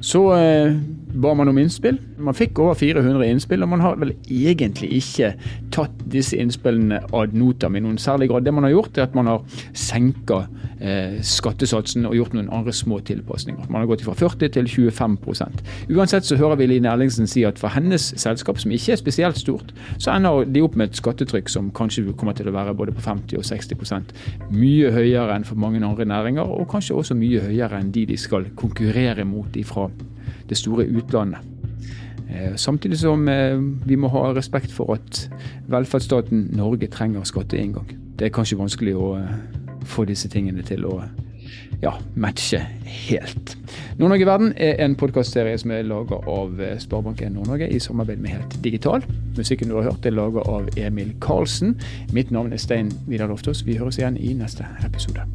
Så 0.04 0.26
eh, 0.36 0.74
ba 1.14 1.34
man 1.38 1.50
om 1.52 1.58
innspill. 1.62 2.00
Man 2.18 2.38
fikk 2.38 2.60
over 2.64 2.78
400 2.80 3.28
innspill, 3.30 3.64
og 3.64 3.70
man 3.74 3.84
har 3.84 3.98
vel 4.02 4.14
egentlig 4.28 4.90
ikke 4.98 5.34
tatt 5.74 6.04
disse 6.14 6.38
innspillene 6.40 7.02
ad 7.14 7.36
notam 7.38 7.78
i 7.78 7.84
noen 7.84 8.00
særlig 8.02 8.30
grad. 8.32 8.46
Det 8.46 8.54
man 8.54 8.68
har 8.68 8.74
gjort, 8.74 8.98
er 8.98 9.08
at 9.08 9.18
man 9.18 9.30
har 9.30 9.44
senka 9.78 10.44
eh, 10.80 11.20
skattesatsen 11.26 12.08
og 12.10 12.16
gjort 12.18 12.38
noen 12.38 12.52
andre 12.54 12.74
små 12.76 13.00
tilpasninger. 13.06 13.70
Man 13.70 13.84
har 13.84 13.90
gått 13.92 14.06
fra 14.06 14.16
40 14.18 14.54
til 14.54 14.70
25% 14.70 15.62
Uansett 15.94 16.28
så 16.28 16.38
hører 16.40 16.58
vi 16.60 16.68
Line 16.70 16.90
Erlingsen 16.90 17.28
si 17.30 17.44
at 17.48 17.60
for 17.62 17.74
hennes 17.74 18.10
selskap, 18.20 18.60
som 18.62 18.74
ikke 18.74 18.96
er 18.96 19.02
spesielt 19.02 19.40
stort, 19.40 19.74
så 19.98 20.14
ender 20.16 20.48
de 20.50 20.64
opp 20.66 20.78
med 20.80 20.92
et 20.92 21.00
skattetrykk 21.00 21.52
som 21.52 21.72
kanskje 21.76 22.06
kommer 22.18 22.38
til 22.38 22.50
å 22.50 22.56
være 22.56 22.76
både 22.78 22.96
på 22.96 23.04
50 23.06 23.40
og 23.40 23.48
60% 23.48 24.14
Mye 24.54 24.92
høyere 24.94 25.36
enn 25.36 25.48
for 25.48 25.60
mange 25.60 25.84
andre 25.84 26.08
næringer, 26.10 26.48
og 26.48 26.70
kanskje 26.72 26.98
også 26.98 27.18
mye 27.18 27.44
høyere 27.44 27.80
enn 27.80 27.94
de 27.94 28.06
de 28.10 28.18
skal 28.20 28.50
konkurrere 28.60 29.26
mot 29.28 29.56
ifra 29.60 29.90
det 30.50 30.58
store 30.58 30.86
utlandet. 30.86 31.40
Eh, 32.34 32.56
samtidig 32.56 32.98
som 32.98 33.28
eh, 33.30 33.58
vi 33.86 33.96
må 33.96 34.08
ha 34.08 34.32
respekt 34.34 34.72
for 34.72 34.96
at 34.96 35.30
velferdsstaten 35.70 36.50
Norge 36.58 36.88
trenger 36.88 37.24
skatteinngang. 37.24 37.92
Det 38.20 38.28
er 38.28 38.34
kanskje 38.34 38.58
vanskelig 38.58 38.96
å 38.98 39.18
få 39.86 40.06
disse 40.10 40.30
tingene 40.32 40.64
til 40.66 40.86
å 40.88 41.02
ja, 41.84 41.92
matche 42.16 42.62
helt. 42.88 43.58
Nord-Norge 44.00 44.26
Verden 44.26 44.54
er 44.56 44.80
en 44.82 44.96
podkastserie 44.96 45.58
som 45.60 45.74
er 45.76 45.84
laga 45.86 46.22
av 46.30 46.56
Sparebanken 46.80 47.36
Nord-Norge 47.36 47.68
i 47.68 47.82
samarbeid 47.84 48.24
med 48.24 48.38
Helt 48.38 48.60
Digital. 48.64 49.04
Musikken 49.38 49.70
du 49.70 49.78
har 49.82 49.92
hørt 49.92 50.08
er 50.08 50.16
laga 50.16 50.48
av 50.48 50.70
Emil 50.80 51.12
Karlsen. 51.22 51.76
Mitt 52.16 52.32
navn 52.32 52.54
er 52.54 52.62
Stein 52.64 52.94
Vidar 53.08 53.34
Loftaas. 53.34 53.66
Vi 53.68 53.78
høres 53.78 54.00
igjen 54.00 54.18
i 54.18 54.34
neste 54.38 54.70
episode. 54.88 55.28